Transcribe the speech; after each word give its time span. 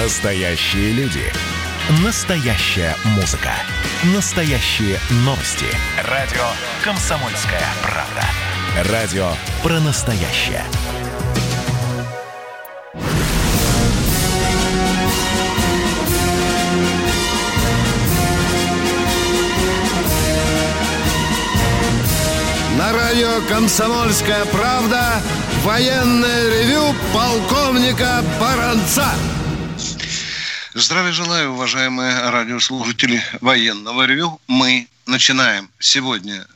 Настоящие 0.00 0.92
люди. 0.92 1.24
Настоящая 2.04 2.94
музыка. 3.16 3.50
Настоящие 4.14 4.96
новости. 5.24 5.66
Радио 6.04 6.44
«Комсомольская 6.84 7.60
правда». 7.82 8.92
Радио 8.92 9.28
про 9.60 9.80
настоящее. 9.80 10.62
На 22.78 22.92
радио 22.92 23.40
«Комсомольская 23.48 24.44
правда» 24.44 25.20
военное 25.64 26.50
ревю 26.50 26.94
полковника 27.12 28.22
Баранца. 28.40 29.08
Здравия 30.80 31.10
желаю, 31.10 31.50
уважаемые 31.54 32.30
радиослушатели 32.30 33.20
военного 33.40 34.04
ревю. 34.04 34.40
Мы 34.46 34.86
начинаем 35.06 35.68
сегодня 35.80 36.46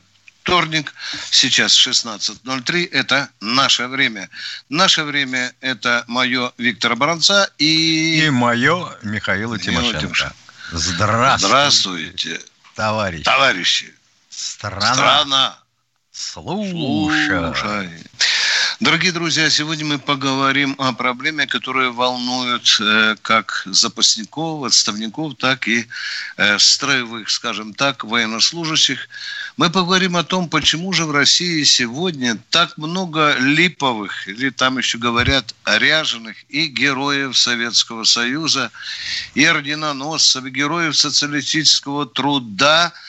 вторник, 0.43 0.93
сейчас 1.29 1.73
16.03, 1.75 2.87
это 2.93 3.27
наше 3.41 3.87
время. 3.87 4.29
Наше 4.69 5.03
время– 5.03 5.51
это 5.59 6.05
мое 6.07 6.53
Виктора 6.57 6.95
Баранца 6.95 7.49
и... 7.57 8.23
И 8.25 8.29
мое 8.29 8.95
Михаила 9.01 9.59
Тимошенко. 9.59 9.99
Тимошенко. 9.99 10.35
Здравствуйте, 10.71 11.47
Здравствуйте, 11.47 12.41
товарищи. 12.75 13.23
товарищи. 13.23 13.93
Страна, 14.29 14.93
Страна, 14.93 15.57
слушай. 16.13 17.27
слушай. 17.27 17.89
Дорогие 18.79 19.11
друзья, 19.11 19.51
сегодня 19.51 19.85
мы 19.85 19.99
поговорим 19.99 20.75
о 20.79 20.93
проблеме, 20.93 21.45
которая 21.45 21.91
волнует 21.91 22.77
э, 22.81 23.15
как 23.21 23.61
запасников, 23.67 24.63
отставников, 24.63 25.35
так 25.37 25.67
и 25.67 25.85
э, 26.37 26.57
строевых, 26.57 27.29
скажем 27.29 27.75
так, 27.75 28.03
военнослужащих. 28.03 29.07
Мы 29.57 29.69
поговорим 29.69 30.17
о 30.17 30.23
том, 30.23 30.49
почему 30.49 30.91
же 30.91 31.05
в 31.05 31.11
России 31.11 31.63
сегодня 31.63 32.39
так 32.49 32.75
много 32.79 33.35
липовых, 33.37 34.27
или 34.27 34.49
там 34.49 34.79
еще 34.79 34.97
говорят 34.97 35.53
ряженых, 35.65 36.37
и 36.49 36.65
героев 36.65 37.37
Советского 37.37 38.05
Союза, 38.05 38.71
и 39.35 39.45
орденоносцев, 39.45 40.45
и 40.45 40.49
героев 40.49 40.97
социалистического 40.97 42.07
труда– 42.07 42.91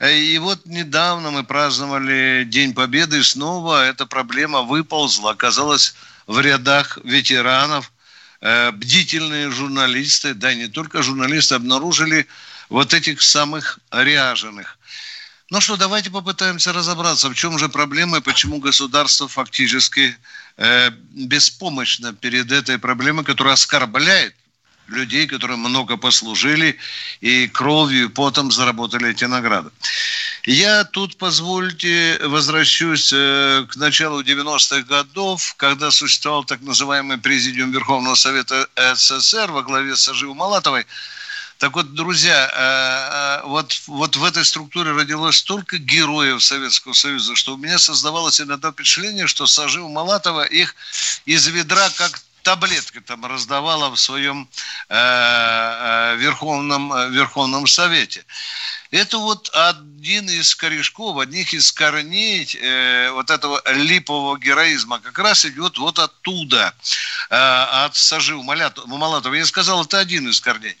и 0.00 0.38
вот 0.38 0.66
недавно 0.66 1.30
мы 1.30 1.44
праздновали 1.44 2.44
День 2.46 2.74
Победы, 2.74 3.18
и 3.18 3.22
снова 3.22 3.86
эта 3.86 4.04
проблема 4.06 4.62
выползла, 4.62 5.30
оказалась 5.30 5.94
в 6.26 6.38
рядах 6.40 6.98
ветеранов. 7.02 7.92
Э, 8.42 8.70
бдительные 8.72 9.50
журналисты, 9.50 10.34
да 10.34 10.52
не 10.54 10.68
только 10.68 11.02
журналисты, 11.02 11.54
обнаружили 11.54 12.26
вот 12.68 12.92
этих 12.92 13.22
самых 13.22 13.78
ряженых. 13.90 14.78
Ну 15.48 15.60
что, 15.60 15.76
давайте 15.76 16.10
попытаемся 16.10 16.72
разобраться, 16.72 17.30
в 17.30 17.34
чем 17.34 17.58
же 17.58 17.68
проблема 17.68 18.18
и 18.18 18.20
почему 18.20 18.58
государство 18.58 19.28
фактически 19.28 20.16
э, 20.58 20.90
беспомощно 20.90 22.12
перед 22.12 22.52
этой 22.52 22.78
проблемой, 22.78 23.24
которая 23.24 23.54
оскорбляет 23.54 24.34
людей, 24.88 25.26
которые 25.26 25.56
много 25.56 25.96
послужили 25.96 26.78
и 27.20 27.48
кровью, 27.48 28.10
потом 28.10 28.52
заработали 28.52 29.10
эти 29.10 29.24
награды. 29.24 29.70
Я 30.46 30.84
тут, 30.84 31.16
позвольте, 31.16 32.20
возвращусь 32.22 33.12
э, 33.12 33.66
к 33.68 33.76
началу 33.76 34.22
90-х 34.22 34.82
годов, 34.82 35.54
когда 35.56 35.90
существовал 35.90 36.44
так 36.44 36.60
называемый 36.60 37.18
президиум 37.18 37.72
Верховного 37.72 38.14
Совета 38.14 38.68
СССР 38.76 39.50
во 39.50 39.62
главе 39.62 39.96
с 39.96 40.02
Саживой 40.02 40.36
Малатовой. 40.36 40.86
Так 41.58 41.74
вот, 41.74 41.94
друзья, 41.94 42.50
э, 42.52 43.42
э, 43.42 43.46
вот, 43.48 43.80
вот 43.86 44.16
в 44.16 44.24
этой 44.24 44.44
структуре 44.44 44.92
родилось 44.92 45.36
столько 45.36 45.78
героев 45.78 46.44
Советского 46.44 46.92
Союза, 46.92 47.34
что 47.34 47.54
у 47.54 47.56
меня 47.56 47.78
создавалось 47.78 48.40
иногда 48.40 48.72
впечатление, 48.72 49.26
что 49.26 49.46
Сажива 49.46 49.88
Малатова 49.88 50.44
их 50.44 50.74
из 51.24 51.46
ведра 51.46 51.88
как 51.96 52.20
таблетки 52.46 53.00
там 53.00 53.26
раздавала 53.26 53.90
в 53.90 53.96
своем 53.96 54.48
э, 54.88 54.94
э, 54.94 56.16
Верховном, 56.16 56.92
э, 56.92 57.10
Верховном 57.10 57.66
Совете. 57.66 58.24
Это 58.96 59.18
вот 59.18 59.50
один 59.52 60.30
из 60.30 60.54
корешков, 60.54 61.18
одних 61.18 61.52
из 61.52 61.70
корней 61.70 62.48
э, 62.58 63.10
вот 63.10 63.28
этого 63.28 63.62
липового 63.74 64.38
героизма 64.38 65.00
как 65.00 65.18
раз 65.18 65.44
идет 65.44 65.76
вот 65.76 65.98
оттуда, 65.98 66.74
э, 67.28 67.34
от 67.84 67.94
Сажи 67.94 68.34
Малатова. 68.36 69.34
Я 69.34 69.44
сказал, 69.44 69.84
это 69.84 69.98
один 69.98 70.30
из 70.30 70.40
корней. 70.40 70.78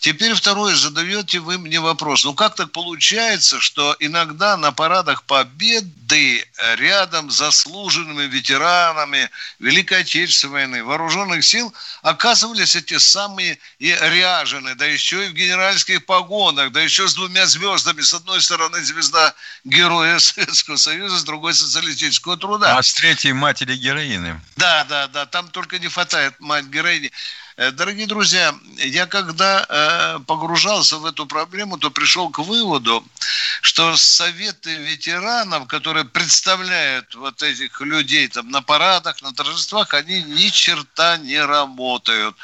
Теперь 0.00 0.34
второе, 0.34 0.74
задаете 0.74 1.38
вы 1.38 1.58
мне 1.58 1.78
вопрос. 1.78 2.24
Ну 2.24 2.34
как 2.34 2.56
так 2.56 2.72
получается, 2.72 3.60
что 3.60 3.94
иногда 4.00 4.56
на 4.56 4.72
парадах 4.72 5.22
победы 5.22 6.44
рядом 6.76 7.30
с 7.30 7.36
заслуженными 7.36 8.24
ветеранами 8.24 9.30
Великой 9.58 10.00
Отечественной 10.00 10.52
войны, 10.52 10.84
вооруженных 10.84 11.44
сил 11.44 11.72
оказывались 12.02 12.76
эти 12.76 12.98
самые 12.98 13.58
и 13.78 13.90
ряженые, 13.92 14.74
да 14.74 14.86
еще 14.86 15.26
и 15.26 15.28
в 15.28 15.34
генеральских 15.34 16.04
погонах, 16.06 16.72
да 16.72 16.80
еще 16.80 17.06
с 17.06 17.14
двумя 17.14 17.35
звездами. 17.44 18.00
С 18.00 18.14
одной 18.14 18.40
стороны 18.40 18.82
звезда 18.82 19.34
героя 19.64 20.18
Советского 20.18 20.76
Союза, 20.76 21.18
с 21.18 21.24
другой 21.24 21.52
социалистического 21.52 22.38
труда. 22.38 22.78
А 22.78 22.82
с 22.82 22.94
третьей 22.94 23.34
матери 23.34 23.76
героины. 23.76 24.40
Да, 24.56 24.84
да, 24.84 25.06
да, 25.08 25.26
там 25.26 25.48
только 25.48 25.78
не 25.78 25.88
хватает 25.88 26.40
мать 26.40 26.64
героини. 26.66 27.12
Э, 27.58 27.70
дорогие 27.70 28.06
друзья, 28.06 28.54
я 28.76 29.06
когда 29.06 29.64
э, 29.66 30.18
погружался 30.26 30.98
в 30.98 31.06
эту 31.06 31.24
проблему, 31.24 31.78
то 31.78 31.90
пришел 31.90 32.28
к 32.28 32.38
выводу, 32.40 33.02
что 33.62 33.96
советы 33.96 34.74
ветеранов, 34.76 35.66
которые 35.66 36.04
представляют 36.04 37.14
вот 37.14 37.42
этих 37.42 37.80
людей 37.80 38.28
там 38.28 38.50
на 38.50 38.60
парадах, 38.60 39.22
на 39.22 39.32
торжествах, 39.32 39.94
они 39.94 40.22
ни 40.22 40.48
черта 40.48 41.16
не 41.16 41.40
работают. 41.42 42.36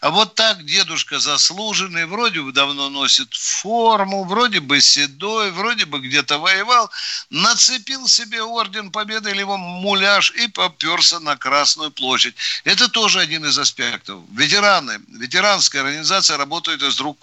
А 0.00 0.10
вот 0.10 0.34
так 0.34 0.64
дедушка 0.64 1.20
заслуженный, 1.20 2.06
вроде 2.06 2.42
бы 2.42 2.52
давно 2.52 2.90
носит 2.90 3.32
форму, 3.34 4.24
вроде 4.24 4.58
бы 4.58 4.80
седой, 4.80 5.52
вроде 5.52 5.84
бы 5.84 6.00
где-то 6.00 6.38
воевал, 6.38 6.90
нацепил 7.30 8.08
себе 8.08 8.42
орден 8.42 8.90
победы 8.90 9.30
или 9.30 9.40
его 9.40 9.56
муляж 9.56 10.32
и 10.32 10.48
поперся 10.48 11.20
на 11.20 11.36
Красную 11.36 11.92
площадь. 11.92 12.34
Это 12.64 12.88
тоже 12.88 13.20
один 13.20 13.44
из 13.44 13.58
аспектов. 13.58 14.20
Ведь 14.32 14.55
ветераны, 14.56 15.00
ветеранская 15.08 15.82
организация 15.82 16.36
работает 16.36 16.82
из 16.82 16.98
рук 17.00 17.18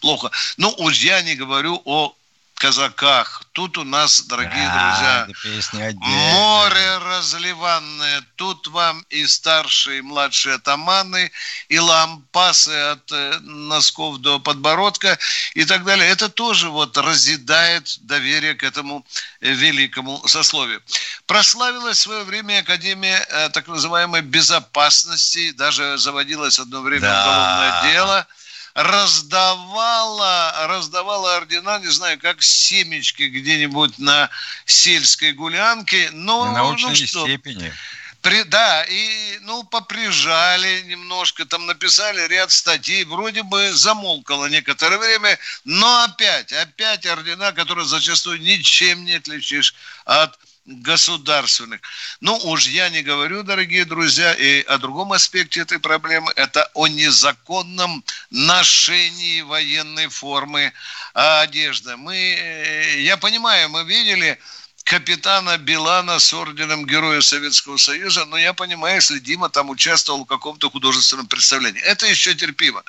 плохо. 0.00 0.30
Ну, 0.56 0.72
уж 0.78 0.98
я 0.98 1.22
не 1.22 1.34
говорю 1.34 1.82
о 1.84 2.14
казаках. 2.56 3.42
Тут 3.52 3.78
у 3.78 3.84
нас, 3.84 4.22
дорогие 4.22 4.66
да, 4.66 5.26
друзья, 5.26 5.92
море 6.00 6.98
разливанное. 6.98 8.22
Тут 8.36 8.66
вам 8.68 9.04
и 9.10 9.26
старшие, 9.26 9.98
и 9.98 10.02
младшие 10.02 10.56
атаманы, 10.56 11.30
и 11.68 11.78
лампасы 11.78 12.92
от 12.92 13.12
э, 13.12 13.38
носков 13.40 14.18
до 14.18 14.38
подбородка 14.40 15.18
и 15.54 15.64
так 15.64 15.84
далее. 15.84 16.08
Это 16.08 16.28
тоже 16.28 16.68
вот 16.68 16.96
разъедает 16.96 17.98
доверие 18.00 18.54
к 18.54 18.62
этому 18.62 19.04
э, 19.40 19.52
великому 19.52 20.26
сословию. 20.26 20.82
Прославилась 21.26 21.98
в 21.98 22.02
свое 22.02 22.24
время 22.24 22.60
Академия 22.60 23.24
э, 23.28 23.50
так 23.50 23.68
называемой 23.68 24.22
безопасности, 24.22 25.52
даже 25.52 25.98
заводилось 25.98 26.58
одно 26.58 26.80
время 26.80 27.02
да. 27.02 27.22
уголовное 27.22 27.92
дело– 27.92 28.26
раздавала, 28.76 30.66
раздавала 30.68 31.36
ордена, 31.36 31.78
не 31.78 31.86
знаю, 31.86 32.18
как 32.20 32.42
семечки 32.42 33.22
где-нибудь 33.22 33.98
на 33.98 34.28
сельской 34.66 35.32
гулянке. 35.32 36.10
Но, 36.12 36.44
на 36.44 36.52
научной 36.52 36.90
ну, 36.90 37.06
что, 37.06 37.24
степени. 37.24 37.72
При, 38.20 38.42
да, 38.42 38.84
и, 38.84 39.38
ну, 39.42 39.64
поприжали 39.64 40.82
немножко, 40.82 41.46
там 41.46 41.64
написали 41.64 42.26
ряд 42.28 42.50
статей, 42.50 43.04
вроде 43.04 43.42
бы 43.44 43.72
замолкало 43.72 44.46
некоторое 44.46 44.98
время, 44.98 45.38
но 45.64 46.04
опять, 46.04 46.52
опять 46.52 47.06
ордена, 47.06 47.52
которые 47.52 47.86
зачастую 47.86 48.42
ничем 48.42 49.04
не 49.06 49.14
отличишь 49.14 49.74
от 50.04 50.38
государственных. 50.66 51.80
Ну, 52.20 52.36
уж 52.44 52.66
я 52.66 52.88
не 52.90 53.02
говорю, 53.02 53.42
дорогие 53.42 53.84
друзья, 53.84 54.32
и 54.32 54.62
о 54.62 54.78
другом 54.78 55.12
аспекте 55.12 55.60
этой 55.60 55.78
проблемы, 55.78 56.32
это 56.36 56.68
о 56.74 56.88
незаконном 56.88 58.04
ношении 58.30 59.42
военной 59.42 60.08
формы 60.08 60.72
одежды. 61.14 61.96
Мы, 61.96 62.16
э, 62.16 63.00
я 63.02 63.16
понимаю, 63.16 63.68
мы 63.68 63.84
видели 63.84 64.38
капитана 64.86 65.58
Билана 65.58 66.20
с 66.20 66.32
орденом 66.32 66.86
Героя 66.86 67.20
Советского 67.20 67.76
Союза, 67.76 68.24
но 68.24 68.38
я 68.38 68.54
понимаю, 68.54 68.94
если 68.94 69.18
Дима 69.18 69.48
там 69.48 69.68
участвовал 69.68 70.24
в 70.24 70.28
каком-то 70.28 70.70
художественном 70.70 71.26
представлении. 71.26 71.82
Это 71.82 72.06
еще 72.06 72.34
терпимо. 72.36 72.84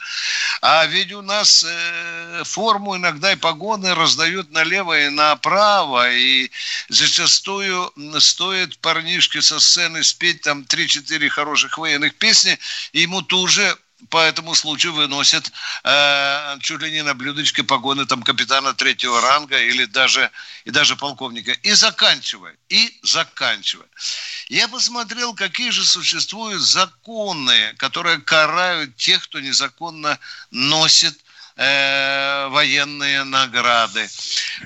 А 0.62 0.86
ведь 0.86 1.12
у 1.12 1.24
нас 1.24 1.66
э, 1.68 2.44
форму 2.46 2.96
иногда 2.96 3.34
и 3.34 3.36
погоны 3.36 3.96
раздают 3.96 4.52
налево 4.52 5.08
и 5.08 5.10
направо, 5.10 6.12
и 6.12 6.52
зачастую 6.88 7.92
стоит 8.20 8.78
парнишке 8.78 9.42
со 9.42 9.60
сцены 9.60 10.04
спеть 10.04 10.42
там 10.42 10.62
3-4 10.70 11.30
хороших 11.30 11.80
военных 11.80 12.14
песни, 12.16 12.60
и 12.92 13.02
ему 13.02 13.24
тут 13.24 13.50
же 13.50 13.76
по 14.10 14.20
этому 14.20 14.54
случаю 14.54 14.94
выносят 14.94 15.52
э, 15.84 16.58
чуть 16.62 16.82
ли 16.82 16.92
не 16.92 17.04
на 17.04 17.14
блюдечке 17.14 17.64
погоны 17.64 18.06
там 18.06 18.22
капитана 18.22 18.74
третьего 18.74 19.20
ранга 19.22 19.60
или 19.60 19.86
даже, 19.86 20.30
и 20.66 20.72
даже 20.72 20.96
полковника. 20.96 21.52
И 21.52 21.72
заканчивая, 21.74 22.56
и 22.70 22.98
заканчивая. 23.02 23.88
Я 24.50 24.68
посмотрел, 24.68 25.34
какие 25.34 25.72
же 25.72 25.84
существуют 25.84 26.62
законы, 26.62 27.74
которые 27.78 28.20
карают 28.20 28.96
тех, 28.98 29.24
кто 29.24 29.40
незаконно 29.40 30.20
носит 30.52 31.18
э, 31.56 32.48
военные 32.50 33.24
награды. 33.24 34.08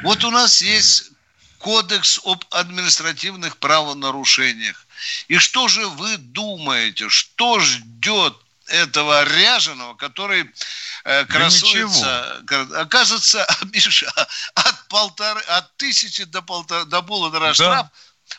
Вот 0.04 0.24
у 0.26 0.32
нас 0.32 0.62
есть 0.62 1.12
кодекс 1.58 2.20
об 2.26 2.44
административных 2.52 3.58
правонарушениях. 3.58 4.86
И 5.30 5.38
что 5.38 5.68
же 5.68 5.88
вы 5.88 6.18
думаете, 6.18 7.08
что 7.10 7.60
ждет 7.60 8.36
этого 8.72 9.24
ряженого, 9.24 9.96
который 9.96 10.50
э, 11.04 11.26
красуется, 11.26 12.42
да 12.44 12.82
оказывается, 12.82 13.46
Миша, 13.74 14.12
от 14.56 14.88
полторы, 14.88 15.42
от 15.42 15.76
тысячи 15.78 16.24
до 16.24 16.42
полтора, 16.42 16.86
до 16.86 17.02
полутора 17.02 17.48
да. 17.48 17.54
штраф, 17.54 17.88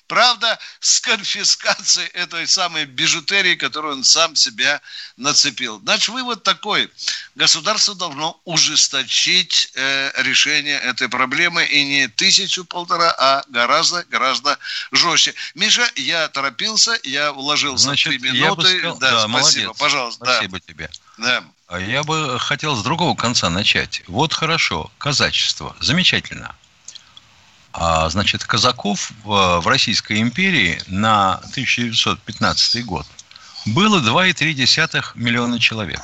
Правда, 0.06 0.59
с 0.81 1.00
конфискацией 1.00 2.09
этой 2.09 2.47
самой 2.47 2.85
бижутерии, 2.85 3.55
которую 3.55 3.94
он 3.94 4.05
сам 4.05 4.37
себя 4.37 4.81
нацепил. 5.17 5.81
Значит, 5.81 6.09
вывод 6.09 6.43
такой. 6.43 6.91
Государство 7.35 7.94
должно 7.94 8.41
ужесточить 8.44 9.71
э, 9.75 10.11
решение 10.23 10.79
этой 10.79 11.09
проблемы 11.09 11.65
и 11.65 11.85
не 11.85 12.09
тысячу-полтора, 12.09 13.15
а 13.19 13.43
гораздо-гораздо 13.49 14.59
жестче. 14.91 15.35
Миша, 15.55 15.89
я 15.97 16.29
торопился, 16.29 16.99
я 17.05 17.33
вложился 17.33 17.85
Значит, 17.85 18.15
в 18.15 18.21
три 18.21 18.31
минуты. 18.31 18.79
Сказал, 18.79 18.99
да, 18.99 19.11
да, 19.11 19.29
спасибо, 19.29 19.65
молодец. 19.65 19.79
пожалуйста. 19.79 20.25
Спасибо 20.25 20.59
да. 20.59 20.73
тебе. 20.73 20.91
Да. 21.19 21.45
А 21.69 21.81
я 21.81 22.03
бы 22.03 22.38
хотел 22.38 22.77
с 22.77 22.83
другого 22.83 23.17
конца 23.17 23.49
начать. 23.49 24.03
Вот 24.06 24.35
хорошо, 24.35 24.91
казачество, 24.99 25.75
замечательно. 25.81 26.55
А, 27.73 28.09
значит, 28.11 28.45
казаков 28.45 29.13
в 29.25 29.67
Российской 29.67 30.21
империи 30.21 30.83
на 30.89 31.37
1915 31.37 32.85
год 32.85 33.07
было 33.67 34.01
2,3 34.01 35.13
миллиона 35.15 35.59
человек. 35.59 36.01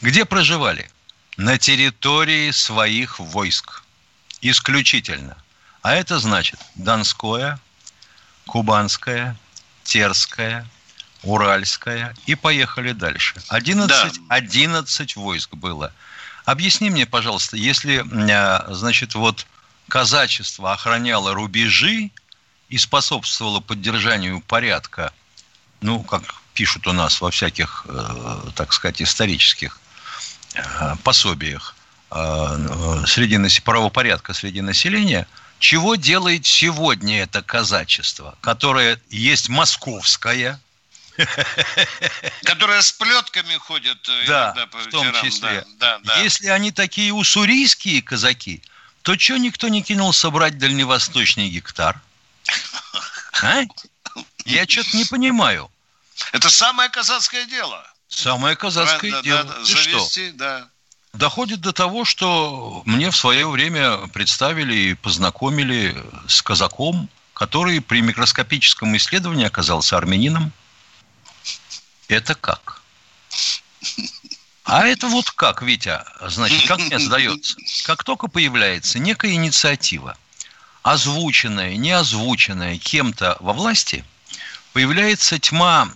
Где 0.00 0.24
проживали? 0.24 0.90
На 1.36 1.58
территории 1.58 2.50
своих 2.52 3.18
войск. 3.18 3.82
Исключительно. 4.40 5.36
А 5.82 5.94
это 5.94 6.18
значит 6.18 6.60
Донское, 6.74 7.58
Кубанское, 8.46 9.36
Терское, 9.82 10.66
Уральское. 11.22 12.14
И 12.26 12.34
поехали 12.34 12.92
дальше. 12.92 13.34
11, 13.48 13.88
да. 13.88 14.10
11 14.28 15.16
войск 15.16 15.54
было. 15.54 15.92
Объясни 16.44 16.90
мне, 16.90 17.04
пожалуйста, 17.06 17.56
если, 17.56 18.04
а, 18.30 18.66
значит, 18.74 19.14
вот 19.14 19.46
казачество 19.88 20.72
охраняло 20.72 21.34
рубежи 21.34 22.10
и 22.68 22.78
способствовало 22.78 23.60
поддержанию 23.60 24.40
порядка, 24.40 25.12
ну, 25.80 26.02
как 26.02 26.22
пишут 26.54 26.86
у 26.86 26.92
нас 26.92 27.20
во 27.20 27.30
всяких, 27.30 27.84
э, 27.88 28.50
так 28.54 28.72
сказать, 28.72 29.02
исторических 29.02 29.78
э, 30.54 30.94
пособиях 31.02 31.74
э, 32.10 33.04
среди 33.06 33.38
правопорядка 33.60 34.32
среди 34.34 34.60
населения, 34.60 35.26
чего 35.58 35.96
делает 35.96 36.46
сегодня 36.46 37.22
это 37.22 37.42
казачество, 37.42 38.36
которое 38.40 39.00
есть 39.10 39.48
московское, 39.48 40.60
Которая 42.44 42.82
с 42.82 42.90
плетками 42.90 43.54
ходят 43.54 43.98
да, 44.26 44.66
по 44.70 44.78
в 44.78 44.88
том 44.88 45.12
числе. 45.22 45.64
Да, 45.78 45.98
да, 45.98 46.00
да. 46.02 46.20
Если 46.22 46.48
они 46.48 46.72
такие 46.72 47.12
уссурийские 47.12 48.02
казаки, 48.02 48.62
то 49.04 49.18
что 49.18 49.36
никто 49.36 49.68
не 49.68 49.82
кинулся 49.82 50.30
брать 50.30 50.56
дальневосточный 50.56 51.50
гектар? 51.50 52.00
А? 53.42 53.62
Я 54.46 54.66
что-то 54.66 54.96
не 54.96 55.04
понимаю. 55.04 55.70
Это 56.32 56.48
самое 56.48 56.88
казацкое 56.88 57.44
дело. 57.44 57.86
Самое 58.08 58.56
казацкое 58.56 59.10
да, 59.10 59.22
дело. 59.22 59.44
Да, 59.44 59.58
да, 59.58 59.64
завести, 59.64 60.28
что? 60.28 60.38
да. 60.38 60.68
Доходит 61.12 61.60
до 61.60 61.74
того, 61.74 62.06
что 62.06 62.82
мне 62.86 63.10
в 63.10 63.16
свое 63.16 63.46
время 63.46 64.08
представили 64.08 64.74
и 64.74 64.94
познакомили 64.94 65.94
с 66.26 66.40
казаком, 66.40 67.10
который 67.34 67.82
при 67.82 68.00
микроскопическом 68.00 68.96
исследовании 68.96 69.44
оказался 69.44 69.98
армянином. 69.98 70.50
Это 72.08 72.34
как? 72.34 72.80
А 74.64 74.86
это 74.86 75.08
вот 75.08 75.30
как, 75.30 75.62
Витя, 75.62 76.00
значит, 76.22 76.66
как 76.66 76.78
мне 76.78 76.98
сдается? 76.98 77.56
Как 77.84 78.02
только 78.02 78.28
появляется 78.28 78.98
некая 78.98 79.32
инициатива, 79.32 80.16
озвученная, 80.82 81.76
не 81.76 81.92
озвученная 81.92 82.78
кем-то 82.78 83.36
во 83.40 83.52
власти, 83.52 84.04
появляется 84.72 85.38
тьма 85.38 85.90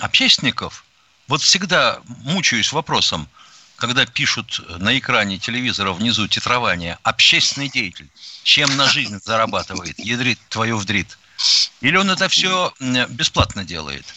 общественников. 0.00 0.84
Вот 1.28 1.42
всегда 1.42 2.00
мучаюсь 2.24 2.72
вопросом, 2.72 3.28
когда 3.76 4.04
пишут 4.04 4.60
на 4.80 4.98
экране 4.98 5.38
телевизора 5.38 5.92
внизу 5.92 6.26
титрование 6.26 6.98
«общественный 7.04 7.68
деятель», 7.68 8.08
чем 8.42 8.76
на 8.76 8.88
жизнь 8.88 9.20
зарабатывает, 9.24 9.96
ядрит 10.00 10.40
твою 10.48 10.78
вдрит. 10.78 11.16
Или 11.80 11.96
он 11.96 12.10
это 12.10 12.28
все 12.28 12.74
бесплатно 12.80 13.64
делает– 13.64 14.04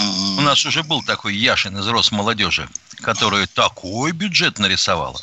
у 0.00 0.40
нас 0.40 0.64
уже 0.66 0.82
был 0.82 1.02
такой 1.02 1.34
Яшин 1.36 1.78
из 1.78 1.86
Росмолодежи, 1.86 2.68
который 3.02 3.46
такой 3.46 4.12
бюджет 4.12 4.58
нарисовала. 4.58 5.20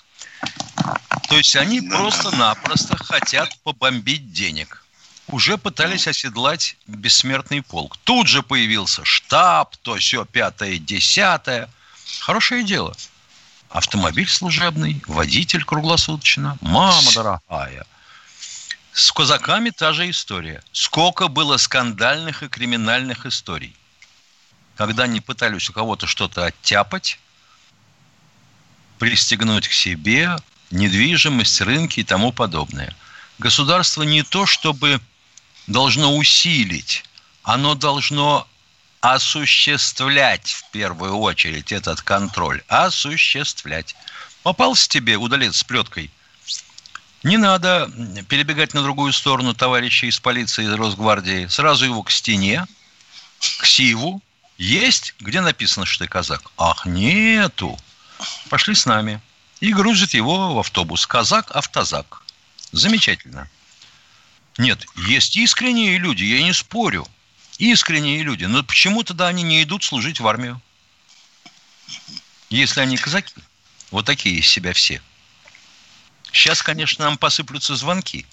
То 1.30 1.38
есть 1.38 1.56
они 1.56 1.82
просто-напросто 1.82 2.98
хотят 2.98 3.58
побомбить 3.64 4.34
денег. 4.34 4.84
Уже 5.28 5.58
пытались 5.58 6.08
оседлать 6.08 6.76
бессмертный 6.88 7.62
полк. 7.62 7.98
Тут 8.04 8.28
же 8.28 8.44
появился 8.44 9.06
штаб, 9.06 9.78
то 9.78 9.96
все 9.96 10.26
пятое, 10.26 10.78
десятое. 10.78 11.70
Хорошее 12.20 12.64
дело. 12.64 12.96
Автомобиль 13.70 14.28
служебный, 14.28 15.02
водитель 15.08 15.64
круглосуточно. 15.64 16.58
Мама 16.60 17.10
дорогая. 17.14 17.86
С 18.92 19.10
казаками 19.14 19.70
та 19.70 19.94
же 19.94 20.10
история. 20.10 20.62
Сколько 20.74 21.30
было 21.30 21.56
скандальных 21.56 22.44
и 22.44 22.50
криминальных 22.50 23.26
историй 23.26 23.74
когда 24.82 25.04
они 25.04 25.22
пытались 25.22 25.70
у 25.70 25.74
кого-то 25.74 26.08
что-то 26.08 26.48
оттяпать, 26.48 27.20
пристегнуть 28.98 29.68
к 29.68 29.74
себе, 29.74 30.38
недвижимость, 30.72 31.62
рынки 31.62 32.00
и 32.00 32.04
тому 32.04 32.32
подобное. 32.32 32.96
Государство 33.38 34.02
не 34.02 34.24
то, 34.24 34.48
чтобы 34.48 35.00
должно 35.68 36.18
усилить, 36.18 37.04
оно 37.44 37.76
должно 37.76 38.48
осуществлять 39.02 40.50
в 40.52 40.72
первую 40.72 41.16
очередь 41.16 41.72
этот 41.72 42.02
контроль. 42.02 42.64
Осуществлять. 42.68 43.96
Попался 44.42 44.90
тебе 44.90 45.16
удалец 45.16 45.58
с 45.58 45.64
плеткой. 45.64 46.10
Не 47.22 47.38
надо 47.38 47.88
перебегать 48.28 48.74
на 48.74 48.82
другую 48.82 49.14
сторону 49.14 49.54
товарища 49.54 50.08
из 50.08 50.20
полиции, 50.20 50.66
из 50.66 50.74
Росгвардии. 50.74 51.46
Сразу 51.46 51.86
его 51.86 52.02
к 52.02 52.10
стене, 52.10 52.66
к 53.60 53.66
Сиву, 53.68 54.24
есть, 54.62 55.16
где 55.20 55.42
написано, 55.42 55.88
что 55.88 56.06
ты 56.06 56.10
казак? 56.10 56.52
Ах, 56.56 56.86
нету. 56.86 57.80
Пошли 58.50 58.76
с 58.76 58.86
нами. 58.86 59.20
И 59.60 59.74
грузит 59.74 60.14
его 60.14 60.54
в 60.54 60.60
автобус. 60.60 61.08
Казак, 61.08 61.50
автозак. 61.56 62.22
Замечательно. 62.72 63.50
Нет, 64.60 64.86
есть 64.96 65.36
искренние 65.36 65.98
люди, 65.98 66.24
я 66.24 66.44
не 66.44 66.54
спорю. 66.54 67.08
Искренние 67.58 68.22
люди. 68.22 68.46
Но 68.46 68.64
почему 68.64 69.04
тогда 69.04 69.28
они 69.28 69.42
не 69.42 69.64
идут 69.64 69.84
служить 69.84 70.20
в 70.20 70.28
армию? 70.28 70.62
Если 72.52 72.82
они 72.82 72.98
казаки. 72.98 73.34
Вот 73.90 74.06
такие 74.06 74.38
из 74.38 74.48
себя 74.48 74.74
все. 74.74 75.02
Сейчас, 76.32 76.62
конечно, 76.62 77.06
нам 77.06 77.18
посыплются 77.18 77.76
звонки. 77.76 78.28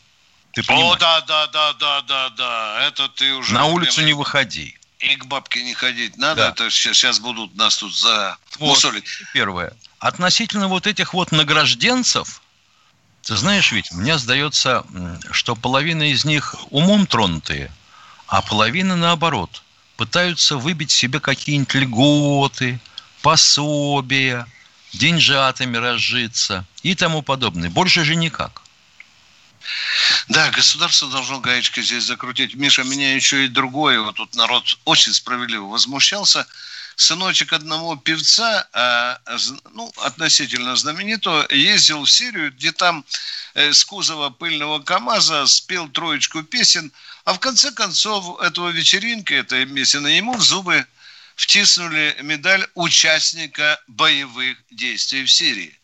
Ты 0.53 0.63
О, 0.69 0.97
да, 0.97 1.23
да, 1.23 1.47
да, 1.47 1.73
да, 1.73 2.03
да, 2.03 2.29
да. 2.31 2.87
Это 2.87 3.09
ты 3.09 3.33
уже... 3.33 3.55
На 3.55 3.65
улицу 3.65 4.03
не 4.03 4.13
выходи 4.13 4.79
и 4.99 5.17
к 5.17 5.26
бабке 5.26 5.62
не 5.62 5.75
ходить 5.75 6.17
надо, 6.17 6.43
да. 6.43 6.49
это 6.50 6.71
сейчас, 6.71 6.97
сейчас 6.97 7.19
будут 7.21 7.55
нас 7.57 7.76
тут 7.76 7.95
за 7.97 8.37
вот. 8.59 8.85
Первое. 9.33 9.73
Относительно 9.99 10.69
вот 10.69 10.87
этих 10.87 11.14
вот 11.14 11.33
награжденцев, 11.33 12.43
ты 13.23 13.37
знаешь, 13.37 13.73
ведь 13.73 13.93
мне 13.93 14.19
сдается, 14.19 14.85
что 15.31 15.55
половина 15.55 16.11
из 16.11 16.25
них 16.25 16.55
умом 16.71 17.07
тронутые, 17.07 17.71
а 18.26 18.43
половина 18.43 18.97
наоборот 18.97 19.62
пытаются 19.97 20.57
выбить 20.57 20.90
себе 20.90 21.21
какие-нибудь 21.21 21.75
льготы, 21.75 22.81
пособия, 23.23 24.47
деньжатами 24.93 25.76
разжиться 25.76 26.64
и 26.83 26.95
тому 26.95 27.23
подобное. 27.23 27.71
Больше 27.71 28.05
же 28.05 28.17
никак. 28.17 28.62
Да, 30.29 30.51
государство 30.51 31.09
должно 31.09 31.41
гаечкой 31.41 31.83
здесь 31.83 32.05
закрутить. 32.05 32.55
Миша, 32.55 32.85
меня 32.85 33.15
еще 33.15 33.45
и 33.45 33.49
другое. 33.49 34.01
Вот 34.01 34.17
тут 34.17 34.35
народ 34.35 34.79
очень 34.85 35.13
справедливо 35.13 35.67
возмущался, 35.67 36.47
сыночек 36.97 37.53
одного 37.53 37.97
певца, 37.97 38.69
а, 38.73 39.21
ну, 39.73 39.93
относительно 39.99 40.75
знаменитого, 40.77 41.47
ездил 41.51 42.03
в 42.03 42.11
Сирию, 42.11 42.53
где 42.53 42.73
там 42.73 43.05
э, 43.55 43.73
с 43.73 43.85
кузова 43.85 44.31
пыльного 44.31 44.81
КАМАЗа 44.81 45.47
спел 45.47 45.89
троечку 45.89 46.43
песен, 46.43 46.93
а 47.25 47.35
в 47.35 47.39
конце 47.39 47.71
концов 47.71 48.41
этого 48.41 48.71
вечеринки, 48.71 49.35
этой 49.35 49.65
песни, 49.65 50.09
ему 50.11 50.35
в 50.35 50.43
зубы 50.43 50.87
втиснули 51.37 52.17
медаль 52.21 52.67
участника 52.75 53.81
боевых 53.87 54.59
действий 54.73 55.25
в 55.25 55.31
Сирии. 55.31 55.78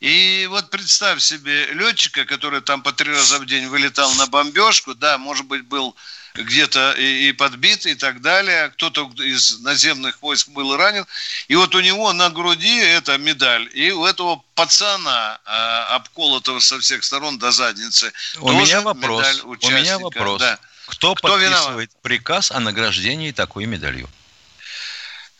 И 0.00 0.46
вот 0.48 0.70
представь 0.70 1.20
себе 1.20 1.66
летчика, 1.72 2.24
который 2.24 2.60
там 2.60 2.82
по 2.82 2.92
три 2.92 3.10
раза 3.10 3.38
в 3.40 3.46
день 3.46 3.66
вылетал 3.66 4.12
на 4.14 4.26
бомбежку, 4.26 4.94
да, 4.94 5.18
может 5.18 5.46
быть, 5.46 5.64
был 5.64 5.96
где-то 6.34 6.92
и, 6.92 7.28
и 7.28 7.32
подбит 7.32 7.84
и 7.84 7.96
так 7.96 8.20
далее. 8.20 8.68
Кто-то 8.70 9.10
из 9.20 9.58
наземных 9.58 10.22
войск 10.22 10.48
был 10.50 10.76
ранен. 10.76 11.04
И 11.48 11.56
вот 11.56 11.74
у 11.74 11.80
него 11.80 12.12
на 12.12 12.30
груди 12.30 12.78
эта 12.78 13.18
медаль. 13.18 13.68
И 13.74 13.90
у 13.90 14.04
этого 14.04 14.42
пацана, 14.54 15.40
э, 15.44 15.94
обколотого 15.94 16.60
со 16.60 16.78
всех 16.78 17.02
сторон 17.02 17.38
до 17.38 17.50
задницы, 17.50 18.12
у 18.40 18.52
меня 18.52 18.82
вопрос. 18.82 19.42
У 19.44 19.70
меня 19.70 19.98
вопрос. 19.98 20.40
Да. 20.40 20.58
Кто, 20.86 21.14
Кто 21.14 21.28
подписывает 21.28 21.90
виноват? 21.90 21.90
приказ 22.02 22.50
о 22.52 22.60
награждении 22.60 23.32
такой 23.32 23.66
медалью? 23.66 24.08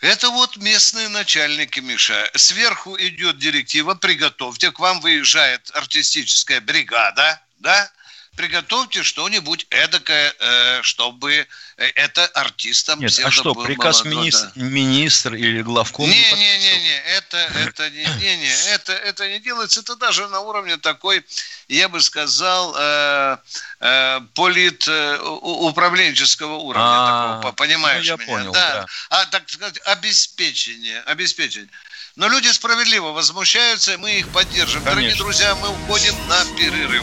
Это 0.01 0.31
вот 0.31 0.57
местные 0.59 1.09
начальники, 1.09 1.81
Миша. 1.81 2.31
Сверху 2.37 2.97
идет 2.99 3.39
директива, 3.39 3.95
приготовьте, 3.95 4.71
к 4.71 4.79
вам 4.79 5.01
выезжает 5.01 5.71
артистическая 5.75 6.61
бригада, 6.61 7.41
да, 7.59 7.91
приготовьте 8.39 9.03
что-нибудь 9.03 9.67
эдакое, 9.71 10.33
э, 10.39 10.83
чтобы 10.83 11.49
это 11.77 12.25
артистам 12.27 13.01
Нет, 13.01 13.19
а 13.25 13.33
что, 13.33 13.53
приказ 13.53 14.05
молодой, 14.05 14.21
министр, 14.21 14.53
да. 14.55 14.63
министр 14.63 15.35
или 15.35 15.63
главком? 15.63 16.09
Не, 16.09 16.15
не, 16.15 16.33
не, 16.35 16.59
не, 16.59 16.83
не, 16.83 17.03
это, 17.17 17.37
это 17.37 17.91
не, 17.91 18.05
не, 18.05 18.37
не, 18.37 18.73
это, 18.73 18.93
это 18.93 19.29
не 19.29 19.41
делается, 19.41 19.81
это 19.81 19.97
даже 19.97 20.29
на 20.29 20.39
уровне 20.39 20.77
такой, 20.77 21.25
я 21.67 21.89
бы 21.89 22.01
сказал, 22.01 22.77
э, 22.79 23.39
э, 23.81 24.21
полит 24.35 24.87
э, 24.87 25.19
управленческого 25.19 26.59
уровня, 26.59 26.87
а, 26.87 27.37
такого, 27.39 27.53
понимаешь 27.55 28.07
ну, 28.07 28.11
я 28.13 28.17
меня? 28.19 28.27
Понял, 28.27 28.53
да. 28.53 28.73
да. 28.73 28.87
А 29.11 29.27
так 29.27 29.51
сказать, 29.51 29.81
обеспечение, 29.85 31.01
обеспечение. 31.01 31.71
Но 32.15 32.29
люди 32.29 32.49
справедливо 32.53 33.09
возмущаются, 33.09 33.95
и 33.95 33.97
мы 33.97 34.21
их 34.21 34.29
поддержим. 34.29 34.85
Конечно. 34.85 34.91
Дорогие 34.91 35.17
друзья, 35.17 35.55
мы 35.57 35.71
уходим 35.71 36.15
на 36.29 36.45
перерыв. 36.57 37.03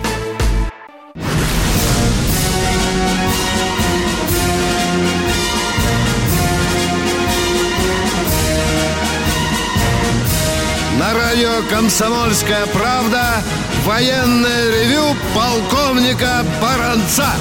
Радио 11.13 11.61
«Комсомольская 11.69 12.65
правда» 12.67 13.43
военное 13.83 14.71
ревю 14.71 15.15
полковника 15.35 16.45
Баранца. 16.61 17.35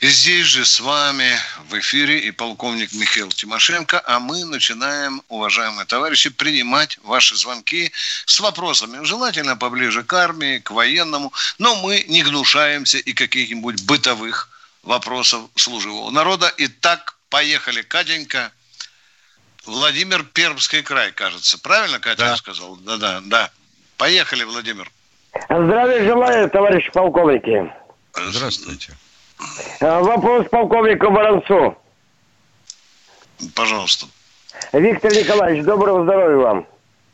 Здесь 0.00 0.46
же 0.46 0.64
с 0.64 0.80
вами 0.80 1.38
в 1.68 1.78
эфире 1.78 2.18
и 2.18 2.32
полковник 2.32 2.92
Михаил 2.92 3.28
Тимошенко, 3.28 4.02
а 4.04 4.18
мы 4.18 4.44
начинаем, 4.44 5.22
уважаемые 5.28 5.86
товарищи, 5.86 6.30
принимать 6.30 6.98
ваши 7.04 7.36
звонки 7.36 7.92
с 8.26 8.40
вопросами, 8.40 9.04
желательно 9.04 9.56
поближе 9.56 10.02
к 10.02 10.12
армии, 10.12 10.58
к 10.58 10.72
военному, 10.72 11.32
но 11.58 11.76
мы 11.76 12.04
не 12.08 12.22
гнушаемся 12.22 12.98
и 12.98 13.12
каких-нибудь 13.12 13.82
бытовых 13.84 14.48
вопросов 14.82 15.42
служивого 15.54 16.10
народа. 16.10 16.52
Итак, 16.56 17.16
поехали, 17.28 17.82
Катенька. 17.82 18.52
Владимир 19.66 20.24
Пермский 20.24 20.82
край, 20.82 21.12
кажется. 21.12 21.58
Правильно, 21.60 21.98
Катя, 21.98 22.22
да. 22.22 22.36
сказал? 22.36 22.76
Да, 22.76 22.96
да, 22.96 23.20
да. 23.24 23.50
Поехали, 23.96 24.44
Владимир. 24.44 24.90
Здравия 25.48 26.04
желаю, 26.04 26.50
товарищ 26.50 26.90
полковники. 26.92 27.72
Здравствуйте. 28.14 28.92
А, 29.80 30.00
вопрос 30.00 30.46
полковнику 30.50 31.10
Баранцу. 31.10 31.76
Пожалуйста. 33.54 34.06
Виктор 34.72 35.12
Николаевич, 35.12 35.64
доброго 35.64 36.04
здоровья 36.04 36.36
вам. 36.36 36.66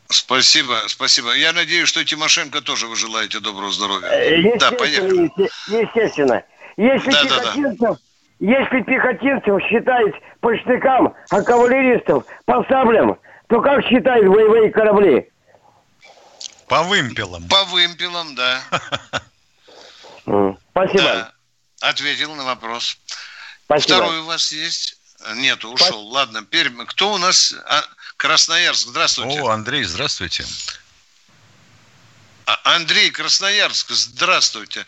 Спасибо, 0.09 0.83
спасибо. 0.87 1.33
Я 1.35 1.53
надеюсь, 1.53 1.87
что 1.87 2.03
Тимошенко 2.03 2.61
тоже 2.61 2.87
вы 2.87 2.95
желаете 2.95 3.39
доброго 3.39 3.71
здоровья. 3.71 4.57
Да, 4.59 4.71
поехали. 4.71 5.31
Естественно. 5.67 6.43
Если 6.77 7.11
да, 7.11 7.23
да, 7.23 7.73
да. 7.79 7.97
Если 8.39 8.81
пехотинцев 8.83 9.61
считать 9.63 10.15
по 10.39 10.55
штыкам, 10.57 11.13
а 11.29 11.41
кавалеристов 11.41 12.25
по 12.45 12.63
саблям, 12.69 13.19
то 13.47 13.61
как 13.61 13.85
считают 13.85 14.27
боевые 14.27 14.71
корабли? 14.71 15.29
По 16.67 16.83
вымпелам. 16.83 17.47
По 17.49 17.65
вымпелам, 17.65 18.35
да. 18.35 18.61
Спасибо. 20.71 21.03
Да. 21.03 21.31
Ответил 21.81 22.33
на 22.35 22.45
вопрос. 22.45 22.97
Спасибо. 23.65 23.97
Второй 23.97 24.19
у 24.19 24.25
вас 24.25 24.51
есть? 24.51 24.95
Нет, 25.35 25.65
ушел. 25.65 25.77
Спасибо. 25.77 25.97
Ладно, 25.97 26.43
Пермь. 26.43 26.85
Кто 26.85 27.13
у 27.13 27.17
нас? 27.17 27.53
А, 27.65 27.83
Красноярск. 28.15 28.87
Здравствуйте. 28.87 29.41
О, 29.41 29.49
Андрей, 29.49 29.83
здравствуйте. 29.83 30.45
А, 32.45 32.75
Андрей, 32.75 33.11
Красноярск. 33.11 33.89
Здравствуйте. 33.89 34.81
Э, 34.81 34.83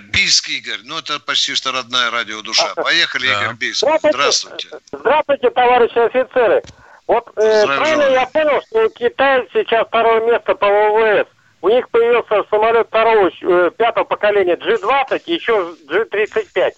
Бийск 0.00 0.48
Игорь, 0.48 0.80
ну 0.84 0.98
это 0.98 1.20
почти 1.20 1.54
что 1.54 1.72
родная 1.72 2.10
радиодуша. 2.10 2.74
Поехали, 2.74 3.28
да. 3.28 3.44
Игорь 3.44 3.56
Бийск. 3.56 3.86
Здравствуйте. 4.02 4.68
Здравствуйте. 4.92 5.50
Товарищи 5.50 5.98
офицеры. 5.98 6.62
Вот 7.06 7.28
э, 7.36 7.66
правильно 7.66 8.02
я 8.10 8.26
понял, 8.26 8.60
что 8.66 8.88
Китай 8.88 9.48
сейчас 9.52 9.86
второе 9.86 10.20
место 10.26 10.54
по 10.54 10.66
ВВС. 10.66 11.28
У 11.62 11.68
них 11.68 11.88
появился 11.90 12.44
самолет 12.50 12.88
второго, 12.88 13.28
э, 13.28 13.70
пятого 13.76 14.04
поколения 14.04 14.56
G-20 14.56 15.22
и 15.26 15.34
еще 15.34 15.74
G-35. 15.88 16.72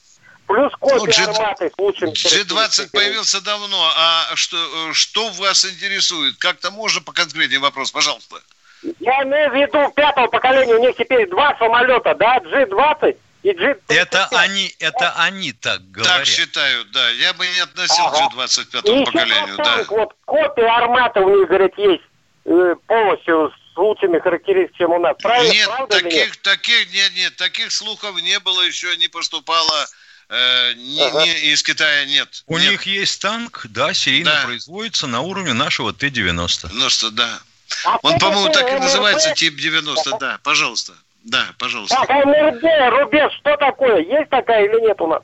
Плюс 0.46 0.72
копия 0.80 0.96
ну, 0.96 1.04
G... 1.06 1.30
арматы 1.30 1.70
с 1.74 1.78
лучшими 1.78 2.10
G-20 2.10 2.90
появился 2.92 3.40
давно. 3.42 3.90
А 3.96 4.30
что, 4.34 4.56
э, 4.56 4.92
что 4.92 5.30
вас 5.30 5.64
интересует? 5.64 6.36
Как-то 6.38 6.70
можно 6.70 7.00
по 7.00 7.12
конкретнее 7.12 7.60
вопрос, 7.60 7.90
пожалуйста. 7.90 8.36
Я 8.82 9.24
имею 9.24 9.50
в 9.50 9.54
виду 9.54 9.92
пятого 9.94 10.28
поколения, 10.28 10.74
у 10.74 10.80
них 10.80 10.96
теперь 10.96 11.28
два 11.28 11.56
самолета, 11.58 12.14
да, 12.14 12.38
G-20 12.40 13.16
и 13.42 13.52
G-35. 13.52 13.80
Это 13.88 14.28
они, 14.32 14.74
это 14.78 15.12
они 15.16 15.52
так 15.52 15.90
говорят. 15.90 16.18
Так 16.18 16.26
считают, 16.26 16.90
да. 16.92 17.10
Я 17.10 17.32
бы 17.32 17.46
не 17.46 17.60
относил 17.60 18.04
ага. 18.06 18.28
G-25 18.34 19.04
поколению, 19.04 19.56
да. 19.56 19.84
Вот 19.88 20.14
копия 20.24 20.66
армата 20.66 21.20
у 21.20 21.38
них, 21.38 21.48
говорит, 21.48 21.72
есть 21.76 22.02
э, 22.44 22.74
полностью 22.86 23.52
с 23.52 23.76
лучшими 23.76 24.18
характеристиками, 24.18 24.78
чем 24.78 24.90
у 24.92 24.98
нас. 24.98 25.16
Правильно? 25.20 25.52
Нет, 25.52 25.66
Правда 25.66 25.96
таких, 25.96 26.12
нет? 26.12 26.42
таких, 26.42 26.92
нет, 26.92 27.12
нет, 27.16 27.36
таких 27.36 27.72
слухов 27.72 28.20
не 28.22 28.38
было 28.40 28.62
еще, 28.62 28.96
не 28.96 29.08
поступало. 29.08 29.86
Э, 30.30 30.74
не, 30.74 31.00
ага. 31.00 31.24
не, 31.24 31.32
из 31.52 31.62
Китая 31.62 32.04
нет. 32.04 32.42
У 32.46 32.58
нет. 32.58 32.72
них 32.72 32.82
есть 32.82 33.20
танк, 33.22 33.66
да, 33.70 33.94
серийно 33.94 34.32
да. 34.32 34.44
производится 34.44 35.06
на 35.06 35.22
уровне 35.22 35.54
нашего 35.54 35.94
Т-90. 35.94 36.68
90, 36.68 37.10
да. 37.12 37.40
А 37.84 37.98
Он, 38.02 38.18
по-моему, 38.18 38.52
так 38.52 38.70
и 38.70 38.78
называется, 38.78 39.32
тип 39.34 39.56
90, 39.56 40.18
да, 40.18 40.38
пожалуйста. 40.42 40.94
Да, 41.24 41.46
пожалуйста. 41.58 41.96
А 41.96 42.24
МРД, 42.24 42.64
рубеж, 42.90 43.32
что 43.40 43.56
такое? 43.56 43.98
Есть 43.98 44.30
такая 44.30 44.64
или 44.64 44.86
нет 44.86 45.00
у 45.00 45.08
нас? 45.08 45.22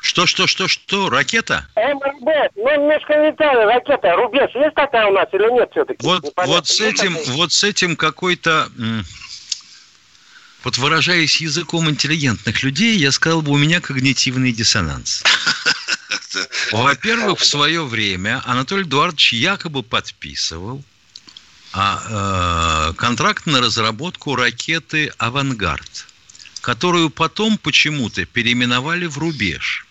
Что, 0.00 0.26
что, 0.26 0.46
что, 0.46 0.68
что? 0.68 1.10
Ракета? 1.10 1.66
МРД, 1.76 2.52
ну, 2.56 2.88
межконтинентальная 2.88 3.66
ракета. 3.66 4.14
Рубеж 4.16 4.50
есть 4.54 4.74
такая 4.74 5.06
у 5.06 5.12
нас 5.12 5.28
или 5.32 5.52
нет 5.52 5.68
все-таки? 5.72 6.04
Вот, 6.04 6.24
вот 6.36 6.66
с 6.66 6.80
этим, 6.80 7.16
вот 7.34 7.52
с 7.52 7.64
этим 7.64 7.96
какой-то... 7.96 8.68
Вот 10.64 10.78
выражаясь 10.78 11.40
языком 11.40 11.88
интеллигентных 11.88 12.64
людей, 12.64 12.96
я 12.96 13.12
сказал 13.12 13.40
бы, 13.40 13.52
у 13.52 13.56
меня 13.56 13.80
когнитивный 13.80 14.52
диссонанс. 14.52 15.22
Во-первых, 16.72 17.38
в 17.38 17.44
свое 17.44 17.84
время 17.84 18.42
Анатолий 18.44 18.82
Эдуардович 18.82 19.32
якобы 19.34 19.84
подписывал 19.84 20.82
а, 21.78 22.88
э, 22.88 22.94
контракт 22.94 23.44
на 23.44 23.60
разработку 23.60 24.34
ракеты 24.34 25.12
«Авангард», 25.18 26.06
которую 26.62 27.10
потом 27.10 27.58
почему-то 27.58 28.24
переименовали 28.24 29.04
в 29.04 29.18
«Рубеж». 29.18 29.86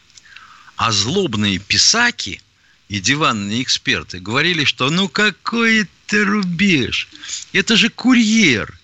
А 0.78 0.92
злобные 0.92 1.60
писаки 1.60 2.42
и 2.90 3.00
диванные 3.00 3.62
эксперты 3.62 4.20
говорили, 4.20 4.64
что 4.64 4.90
ну 4.90 5.08
какой 5.08 5.82
это 6.08 6.26
рубеж? 6.26 7.08
Это 7.54 7.78
же 7.78 7.90
курьер. 7.90 8.80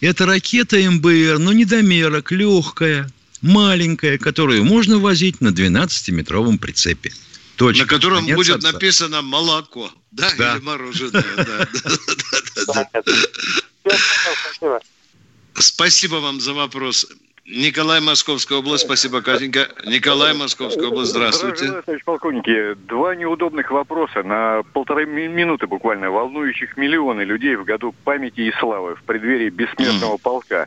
Это 0.00 0.24
ракета 0.24 0.78
МБР, 0.78 1.38
но 1.38 1.52
недомерок, 1.52 2.32
легкая, 2.32 3.10
маленькая, 3.42 4.16
которую 4.16 4.64
можно 4.64 4.98
возить 4.98 5.42
на 5.42 5.48
12-метровом 5.48 6.56
прицепе. 6.56 7.12
Точка. 7.56 7.84
На 7.84 7.88
котором 7.88 8.18
Конец 8.20 8.36
будет 8.36 8.56
отца. 8.56 8.72
написано 8.72 9.22
молоко. 9.22 9.90
Да, 10.10 10.28
да. 10.38 10.56
или 10.56 10.62
мороженое. 10.62 11.24
Спасибо 15.54 16.16
вам 16.16 16.40
за 16.40 16.52
вопрос. 16.52 17.06
Николай, 17.46 18.00
Московская 18.00 18.58
область. 18.58 18.84
Спасибо, 18.84 19.22
Катенька. 19.22 19.68
Николай, 19.86 20.34
Московская 20.34 20.88
область. 20.88 21.12
Здравствуйте. 21.12 21.66
Здравствуйте, 21.68 22.02
полковники. 22.04 22.74
Два 22.88 23.14
неудобных 23.14 23.70
вопроса 23.70 24.24
на 24.24 24.62
полторы 24.72 25.06
минуты 25.06 25.68
буквально, 25.68 26.10
волнующих 26.10 26.76
миллионы 26.76 27.22
людей 27.22 27.54
в 27.54 27.64
году 27.64 27.94
памяти 28.04 28.40
и 28.40 28.52
славы 28.58 28.96
в 28.96 29.02
преддверии 29.04 29.50
бессмертного 29.50 30.16
полка. 30.16 30.66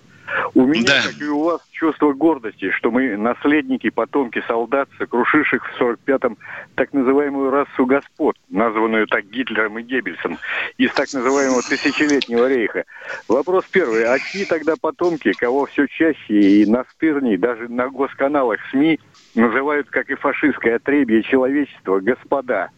У 0.53 0.65
меня, 0.65 0.87
да. 0.87 1.01
как 1.07 1.21
и 1.21 1.25
у 1.25 1.43
вас, 1.43 1.61
чувство 1.71 2.13
гордости, 2.13 2.71
что 2.71 2.91
мы 2.91 3.17
наследники, 3.17 3.89
потомки 3.89 4.43
солдат, 4.47 4.89
сокрушивших 4.97 5.63
в 5.65 5.81
45-м 5.81 6.37
так 6.75 6.93
называемую 6.93 7.51
расу 7.51 7.85
господ, 7.85 8.35
названную 8.49 9.07
так 9.07 9.25
Гитлером 9.25 9.79
и 9.79 9.83
Геббельсом, 9.83 10.37
из 10.77 10.91
так 10.93 11.11
называемого 11.13 11.61
тысячелетнего 11.61 12.47
рейха. 12.47 12.85
Вопрос 13.27 13.65
первый. 13.71 14.05
А 14.05 14.17
чьи 14.19 14.45
тогда 14.45 14.75
потомки, 14.79 15.31
кого 15.33 15.65
все 15.65 15.87
чаще 15.87 16.39
и 16.39 16.65
настырней, 16.65 17.37
даже 17.37 17.67
на 17.67 17.89
госканалах 17.89 18.59
СМИ, 18.71 18.99
называют, 19.35 19.89
как 19.89 20.09
и 20.09 20.15
фашистское 20.15 20.75
отребье 20.75 21.23
человечества, 21.23 21.99
господа? 21.99 22.69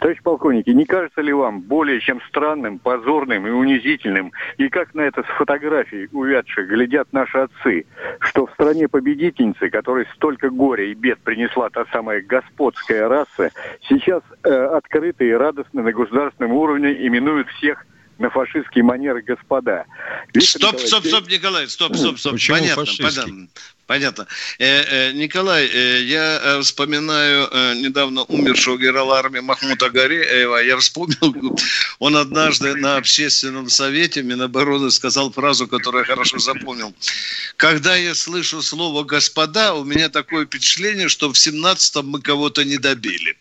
Товарищ 0.00 0.20
полковники, 0.22 0.70
не 0.70 0.84
кажется 0.84 1.20
ли 1.20 1.32
вам 1.32 1.60
более 1.60 2.00
чем 2.00 2.20
странным, 2.28 2.78
позорным 2.78 3.46
и 3.46 3.50
унизительным, 3.50 4.32
и 4.56 4.68
как 4.68 4.94
на 4.94 5.02
это 5.02 5.22
с 5.22 5.26
фотографий 5.36 6.08
увядших 6.12 6.68
глядят 6.68 7.12
наши 7.12 7.38
отцы, 7.38 7.84
что 8.20 8.46
в 8.46 8.52
стране 8.52 8.88
победительницы, 8.88 9.70
которой 9.70 10.06
столько 10.14 10.50
горя 10.50 10.84
и 10.84 10.94
бед 10.94 11.18
принесла 11.20 11.70
та 11.70 11.84
самая 11.92 12.20
господская 12.20 13.08
раса, 13.08 13.50
сейчас 13.88 14.22
э, 14.44 14.50
открыто 14.50 15.24
и 15.24 15.32
радостно 15.32 15.82
на 15.82 15.92
государственном 15.92 16.52
уровне 16.52 16.92
именуют 17.06 17.48
всех 17.48 17.84
на 18.18 18.30
фашистские 18.30 18.84
манеры 18.84 19.22
господа. 19.22 19.86
Виктор 20.34 20.42
стоп, 20.42 20.80
стоп, 20.80 21.04
стоп, 21.04 21.28
Николай, 21.28 21.68
стоп, 21.68 21.96
стоп, 21.96 22.18
стоп. 22.18 22.32
Почему 22.32 22.58
понятно, 22.58 22.84
понятно. 22.98 23.48
Понятно. 23.88 24.26
Э, 24.58 24.82
э, 24.82 25.12
Николай, 25.12 25.66
э, 25.66 26.02
я 26.02 26.40
э, 26.42 26.60
вспоминаю 26.60 27.48
э, 27.50 27.74
недавно 27.76 28.22
умершего 28.24 28.76
генерала 28.76 29.18
армии 29.18 29.40
Махмута 29.40 29.88
Гареева. 29.88 30.58
Я 30.58 30.76
вспомнил, 30.76 31.58
он 31.98 32.14
однажды 32.14 32.74
на 32.74 32.98
общественном 32.98 33.70
совете 33.70 34.22
Минобороны 34.22 34.90
сказал 34.90 35.32
фразу, 35.32 35.66
которую 35.66 36.02
я 36.02 36.06
хорошо 36.06 36.38
запомнил. 36.38 36.94
Когда 37.56 37.96
я 37.96 38.14
слышу 38.14 38.60
слово 38.60 39.04
«господа», 39.04 39.72
у 39.72 39.84
меня 39.84 40.10
такое 40.10 40.44
впечатление, 40.44 41.08
что 41.08 41.32
в 41.32 41.36
17-м 41.36 42.06
мы 42.06 42.20
кого-то 42.20 42.66
не 42.66 42.76
добили. 42.76 43.38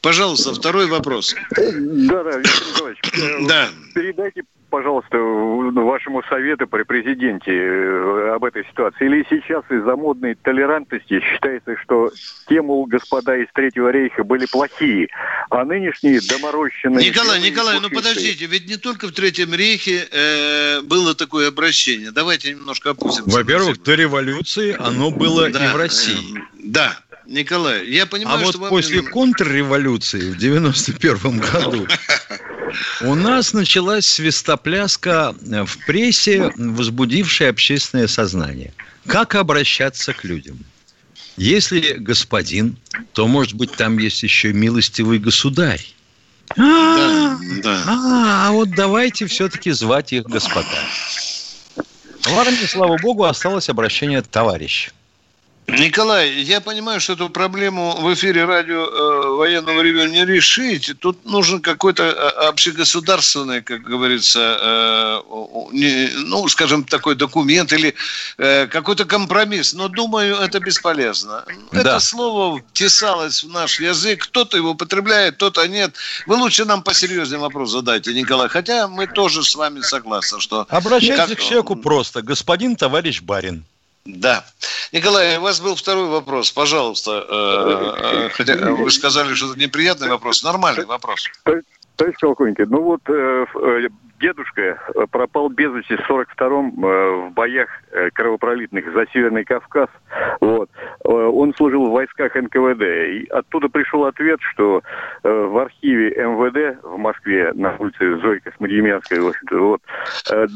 Пожалуйста, 0.00 0.54
второй 0.54 0.86
вопрос. 0.86 1.34
Да, 1.56 2.22
да, 2.22 2.36
Виктор 2.38 2.68
Николаевич. 2.68 3.48
Да. 3.48 3.70
Передайте 3.94 4.44
пожалуйста, 4.70 5.18
вашему 5.18 6.22
совету 6.24 6.66
при 6.66 6.82
президенте 6.82 7.52
э, 7.52 8.32
об 8.34 8.44
этой 8.44 8.64
ситуации? 8.64 9.06
Или 9.06 9.26
сейчас 9.28 9.64
из-за 9.70 9.96
модной 9.96 10.34
толерантности 10.34 11.20
считается, 11.20 11.76
что 11.82 12.10
те, 12.48 12.62
мол, 12.62 12.86
господа 12.86 13.36
из 13.36 13.48
Третьего 13.52 13.90
рейха 13.90 14.24
были 14.24 14.46
плохие, 14.46 15.08
а 15.50 15.64
нынешние 15.64 16.20
доморощенные... 16.20 17.08
Николай, 17.08 17.40
Николай, 17.40 17.80
ну 17.80 17.90
подождите, 17.90 18.46
ведь 18.46 18.68
не 18.68 18.76
только 18.76 19.08
в 19.08 19.12
Третьем 19.12 19.54
рейхе 19.54 20.06
э, 20.10 20.80
было 20.82 21.14
такое 21.14 21.48
обращение. 21.48 22.10
Давайте 22.10 22.52
немножко 22.52 22.90
опустимся. 22.90 23.30
Во-первых, 23.30 23.82
до 23.82 23.94
революции 23.94 24.76
оно 24.78 25.10
было 25.10 25.50
да, 25.50 25.64
и 25.64 25.74
в 25.74 25.76
России. 25.76 26.38
Э, 26.38 26.42
да, 26.58 26.98
Николай, 27.26 27.86
я 27.86 28.06
понимаю, 28.06 28.46
а 28.46 28.48
что... 28.48 28.58
вот 28.58 28.68
после 28.70 29.02
вам... 29.02 29.10
контрреволюции 29.10 30.30
в 30.30 30.38
91 30.38 31.38
году 31.38 31.86
у 33.00 33.14
нас 33.14 33.52
началась 33.52 34.06
свистопляска 34.06 35.34
в 35.40 35.86
прессе, 35.86 36.52
возбудившая 36.56 37.50
общественное 37.50 38.06
сознание. 38.06 38.72
Как 39.06 39.34
обращаться 39.34 40.12
к 40.12 40.24
людям? 40.24 40.58
Если 41.36 41.94
господин, 41.98 42.76
то, 43.12 43.28
может 43.28 43.54
быть, 43.54 43.72
там 43.72 43.98
есть 43.98 44.22
еще 44.22 44.52
милостивый 44.52 45.18
государь. 45.18 45.84
А, 46.56 47.36
да, 47.62 47.82
А, 47.86 48.48
а 48.48 48.50
вот 48.52 48.70
давайте 48.70 49.26
все-таки 49.26 49.70
звать 49.70 50.12
их 50.12 50.24
господа. 50.24 50.66
В 52.22 52.38
армии, 52.38 52.66
слава 52.66 52.96
богу, 52.98 53.24
осталось 53.24 53.68
обращение 53.68 54.22
товарищ. 54.22 54.90
Николай, 55.68 56.30
я 56.30 56.62
понимаю, 56.62 56.98
что 56.98 57.12
эту 57.12 57.28
проблему 57.28 57.94
в 58.00 58.14
эфире 58.14 58.46
радио 58.46 58.86
э, 58.86 59.36
военного 59.36 59.82
ревю 59.82 60.06
не 60.06 60.24
решить. 60.24 60.98
Тут 60.98 61.26
нужен 61.26 61.60
какой-то 61.60 62.04
э, 62.04 62.48
общегосударственный, 62.48 63.60
как 63.60 63.82
говорится, 63.82 64.58
э, 64.60 65.20
не, 65.72 66.08
ну, 66.24 66.48
скажем, 66.48 66.84
такой 66.84 67.16
документ 67.16 67.70
или 67.74 67.94
э, 68.38 68.66
какой-то 68.66 69.04
компромисс. 69.04 69.74
Но 69.74 69.88
думаю, 69.88 70.36
это 70.36 70.58
бесполезно. 70.58 71.44
Да. 71.70 71.80
Это 71.80 72.00
слово 72.00 72.62
втесалось 72.70 73.44
в 73.44 73.50
наш 73.50 73.78
язык. 73.78 74.24
Кто-то 74.24 74.56
его 74.56 74.70
употребляет, 74.70 75.34
кто-то 75.34 75.68
нет. 75.68 75.94
Вы 76.26 76.36
лучше 76.36 76.64
нам 76.64 76.82
посерьезнее 76.82 77.40
вопрос 77.40 77.72
задайте, 77.72 78.14
Николай. 78.14 78.48
Хотя 78.48 78.88
мы 78.88 79.06
тоже 79.06 79.44
с 79.44 79.54
вами 79.54 79.82
согласны, 79.82 80.40
что... 80.40 80.66
Обращайтесь 80.70 81.36
как... 81.36 81.38
к 81.38 81.42
человеку 81.42 81.76
просто. 81.76 82.22
Господин, 82.22 82.74
товарищ 82.74 83.20
барин. 83.20 83.66
Да. 84.08 84.42
Николай, 84.92 85.36
у 85.36 85.42
вас 85.42 85.60
был 85.60 85.74
второй 85.74 86.08
вопрос. 86.08 86.50
Пожалуйста. 86.50 87.26
Э, 87.28 88.26
э, 88.26 88.28
хотя 88.30 88.56
вы 88.56 88.90
сказали, 88.90 89.34
что 89.34 89.50
это 89.50 89.60
неприятный 89.60 90.08
вопрос. 90.08 90.42
Нормальный 90.42 90.86
вопрос. 90.86 91.28
Товарищ 91.96 92.16
полковник, 92.18 92.58
ну 92.68 92.82
вот 92.82 93.00
э, 93.08 93.44
дедушка 94.18 94.62
э, 94.62 95.06
пропал 95.10 95.48
без 95.48 95.72
вести 95.72 95.96
в 95.96 96.10
42-м 96.10 96.84
э, 96.84 97.28
в 97.28 97.32
боях 97.32 97.68
э, 97.90 98.10
кровопролитных 98.10 98.92
за 98.92 99.06
Северный 99.12 99.44
Кавказ. 99.44 99.88
Вот. 100.40 100.70
Он 101.04 101.54
служил 101.54 101.88
в 101.88 101.92
войсках 101.92 102.34
НКВД. 102.34 102.82
И 102.82 103.26
оттуда 103.30 103.68
пришел 103.68 104.04
ответ, 104.04 104.40
что 104.52 104.82
в 105.22 105.58
архиве 105.58 106.10
МВД 106.10 106.82
в 106.82 106.96
Москве 106.96 107.52
на 107.54 107.74
улице 107.76 108.18
Зои 108.18 108.38
Космодемьянской, 108.38 109.20
вот, 109.20 109.80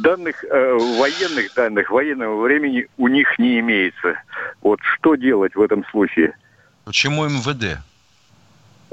данных, 0.03 0.45
военных 0.45 1.55
данных 1.55 1.91
военного 1.91 2.43
времени 2.43 2.87
у 2.99 3.09
них 3.09 3.39
не 3.39 3.61
имеется. 3.61 4.21
Вот 4.63 4.81
что 4.83 5.15
делать 5.15 5.55
в 5.55 5.61
этом 5.61 5.85
случае? 5.87 6.35
Почему 6.85 7.25
МВД? 7.27 7.79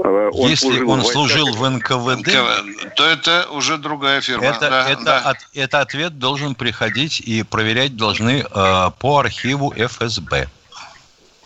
Э, 0.04 0.30
он 0.34 0.50
Если 0.50 0.68
служил 0.68 0.90
он 0.90 1.02
в 1.02 1.06
служил 1.06 1.54
в 1.54 1.70
НКВД, 1.70 2.96
то 2.96 3.06
это 3.06 3.48
уже 3.52 3.78
другая 3.78 4.22
фирма. 4.22 4.46
Это, 4.46 4.70
да, 4.70 4.90
это, 4.90 5.04
да. 5.04 5.20
От, 5.20 5.38
это 5.54 5.82
ответ 5.82 6.20
должен 6.20 6.56
приходить 6.56 7.20
и 7.20 7.44
проверять 7.44 7.98
должны 7.98 8.44
э, 8.44 8.92
по 9.00 9.20
архиву 9.20 9.74
ФСБ. 9.76 10.48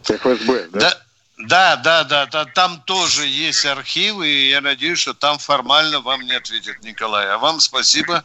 ФСБ, 0.04 0.68
да? 0.72 0.80
да? 0.80 0.98
Да, 1.46 1.76
да, 1.76 2.04
да, 2.04 2.26
да, 2.28 2.46
там 2.46 2.80
тоже 2.86 3.26
есть 3.26 3.66
архивы, 3.66 4.30
и 4.30 4.50
я 4.50 4.62
надеюсь, 4.62 5.00
что 5.00 5.14
там 5.14 5.40
формально 5.40 6.00
вам 6.00 6.22
не 6.22 6.32
ответит 6.32 6.84
Николай. 6.84 7.28
А 7.28 7.38
вам 7.38 7.60
спасибо, 7.60 8.24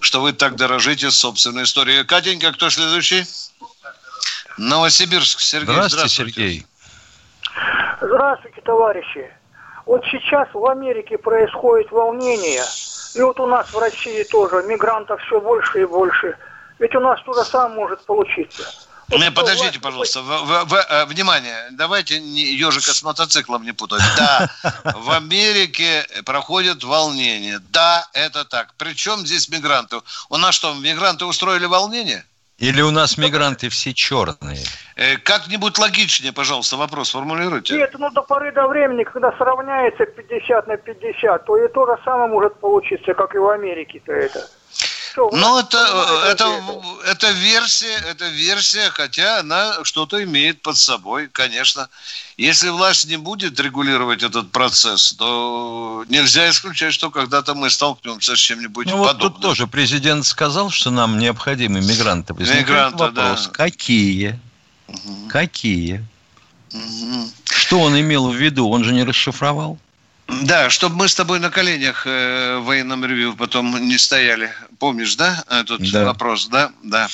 что 0.00 0.22
вы 0.22 0.32
так 0.32 0.54
дорожите 0.54 1.10
собственной 1.10 1.64
историей. 1.64 2.04
Катенька, 2.04 2.52
кто 2.52 2.70
следующий? 2.70 3.24
Новосибирск, 4.56 5.40
Сергей. 5.40 5.74
Здравствуйте, 5.74 5.96
здравствуйте. 5.96 6.32
Сергей. 6.32 6.66
Здравствуйте, 8.00 8.60
товарищи. 8.62 9.35
Вот 9.86 10.04
сейчас 10.10 10.48
в 10.52 10.66
Америке 10.66 11.16
происходит 11.16 11.92
волнение, 11.92 12.64
и 13.14 13.22
вот 13.22 13.38
у 13.38 13.46
нас 13.46 13.72
в 13.72 13.78
России 13.78 14.24
тоже 14.24 14.64
мигрантов 14.64 15.22
все 15.22 15.40
больше 15.40 15.82
и 15.82 15.86
больше. 15.86 16.36
Ведь 16.80 16.94
у 16.96 17.00
нас 17.00 17.22
то 17.24 17.32
же 17.32 17.44
самое 17.44 17.76
может 17.76 18.04
получиться. 18.04 18.64
Вот 19.08 19.20
не, 19.20 19.30
подождите, 19.30 19.78
пожалуйста, 19.78 20.20
в, 20.20 20.26
в, 20.26 20.64
в, 20.64 20.74
э, 20.74 21.04
внимание, 21.06 21.68
давайте 21.70 22.18
не, 22.18 22.42
ежика 22.54 22.92
с 22.92 23.04
мотоциклом 23.04 23.62
не 23.62 23.70
путать. 23.70 24.02
Да, 24.16 24.50
в 24.96 25.12
Америке 25.12 26.04
проходят 26.24 26.82
волнения. 26.82 27.60
Да, 27.70 28.08
это 28.12 28.44
так. 28.44 28.74
Причем 28.76 29.24
здесь 29.24 29.48
мигранты? 29.48 30.00
У 30.28 30.36
нас 30.36 30.56
что, 30.56 30.74
мигранты 30.74 31.24
устроили 31.24 31.66
волнение? 31.66 32.26
Или 32.58 32.80
у 32.80 32.90
нас 32.90 33.18
мигранты 33.18 33.68
все 33.68 33.92
черные? 33.92 34.64
Э, 34.96 35.18
как-нибудь 35.18 35.76
логичнее, 35.78 36.32
пожалуйста, 36.32 36.76
вопрос 36.76 37.10
формулируйте. 37.10 37.76
Нет, 37.76 37.94
ну 37.98 38.10
до 38.10 38.22
поры 38.22 38.50
до 38.52 38.66
времени, 38.66 39.04
когда 39.04 39.30
сравняется 39.32 40.06
50 40.06 40.66
на 40.66 40.76
50, 40.78 41.44
то 41.44 41.56
и 41.58 41.68
то 41.68 41.86
же 41.86 42.02
самое 42.02 42.30
может 42.30 42.58
получиться, 42.58 43.12
как 43.12 43.34
и 43.34 43.38
в 43.38 43.48
Америке-то 43.50 44.12
это. 44.12 44.40
Что? 45.16 45.30
Ну, 45.32 45.58
это, 45.58 45.78
это, 46.30 46.62
это 47.06 47.30
версия, 47.30 47.96
это 48.10 48.28
версия, 48.28 48.90
хотя 48.90 49.40
она 49.40 49.82
что-то 49.84 50.22
имеет 50.22 50.60
под 50.60 50.76
собой, 50.76 51.28
конечно. 51.32 51.88
Если 52.36 52.68
власть 52.68 53.06
не 53.06 53.16
будет 53.16 53.58
регулировать 53.58 54.22
этот 54.22 54.52
процесс, 54.52 55.14
то 55.14 56.04
нельзя 56.08 56.50
исключать, 56.50 56.92
что 56.92 57.10
когда-то 57.10 57.54
мы 57.54 57.70
столкнемся 57.70 58.36
с 58.36 58.38
чем-нибудь 58.38 58.86
ну, 58.88 59.04
подобным. 59.04 59.22
Вот 59.22 59.32
тут 59.32 59.42
тоже 59.42 59.66
президент 59.66 60.26
сказал, 60.26 60.70
что 60.70 60.90
нам 60.90 61.18
необходимы 61.18 61.80
мигранты. 61.80 62.34
мигранты, 62.34 62.98
вопрос, 62.98 63.46
да. 63.46 63.50
какие? 63.52 64.38
Угу. 64.88 65.28
Какие? 65.30 66.06
Угу. 66.72 67.30
Что 67.46 67.80
он 67.80 67.98
имел 67.98 68.28
в 68.28 68.34
виду? 68.34 68.68
Он 68.68 68.84
же 68.84 68.92
не 68.92 69.04
расшифровал. 69.04 69.78
Да, 70.28 70.70
чтобы 70.70 70.96
мы 70.96 71.08
с 71.08 71.14
тобой 71.14 71.38
на 71.38 71.50
коленях 71.50 72.06
э, 72.06 72.58
в 72.58 72.64
военном 72.64 73.04
ревью 73.04 73.34
потом 73.36 73.76
не 73.88 73.96
стояли. 73.96 74.50
Помнишь, 74.78 75.14
да, 75.14 75.44
этот 75.48 75.90
да. 75.92 76.04
вопрос? 76.04 76.48
Да, 76.48 76.72
да. 76.82 77.08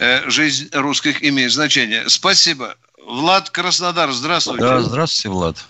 Э, 0.00 0.28
жизнь 0.28 0.68
русских 0.72 1.22
имеет 1.22 1.52
значение. 1.52 2.08
Спасибо. 2.08 2.76
Влад 3.06 3.50
Краснодар, 3.50 4.10
здравствуйте. 4.10 4.64
Да, 4.64 4.80
здравствуйте, 4.80 5.28
Влад. 5.28 5.64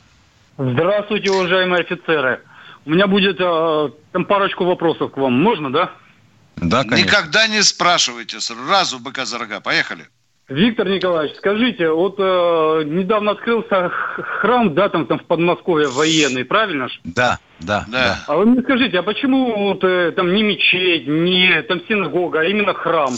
Здравствуйте, 0.56 1.30
уважаемые 1.30 1.82
офицеры. 1.82 2.40
У 2.86 2.90
меня 2.90 3.06
будет 3.06 3.36
э, 3.40 3.90
там 4.12 4.24
парочку 4.24 4.64
вопросов 4.64 5.12
к 5.12 5.16
вам. 5.16 5.32
Можно, 5.34 5.72
да? 5.72 5.92
Да, 6.56 6.82
конечно. 6.84 7.04
Никогда 7.04 7.46
не 7.46 7.62
спрашивайте. 7.62 8.40
Сразу 8.40 8.98
быка 8.98 9.24
за 9.24 9.38
рога. 9.38 9.60
Поехали. 9.60 10.06
Виктор 10.48 10.86
Николаевич, 10.86 11.36
скажите, 11.38 11.90
вот 11.90 12.16
э, 12.18 12.82
недавно 12.84 13.30
открылся 13.30 13.90
храм, 14.40 14.74
да, 14.74 14.90
там, 14.90 15.06
там 15.06 15.18
в 15.18 15.24
Подмосковье 15.24 15.88
военный, 15.88 16.44
правильно 16.44 16.88
ж? 16.88 17.00
Да, 17.04 17.38
да, 17.60 17.86
да. 17.88 18.22
А 18.26 18.36
вы 18.36 18.44
мне 18.44 18.62
скажите, 18.62 18.98
а 18.98 19.02
почему 19.02 19.70
вот, 19.70 19.82
э, 19.84 20.12
там 20.12 20.34
не 20.34 20.42
мечеть, 20.42 21.06
не 21.06 21.62
там 21.62 21.80
синагога, 21.88 22.40
а 22.40 22.44
именно 22.44 22.74
храм? 22.74 23.14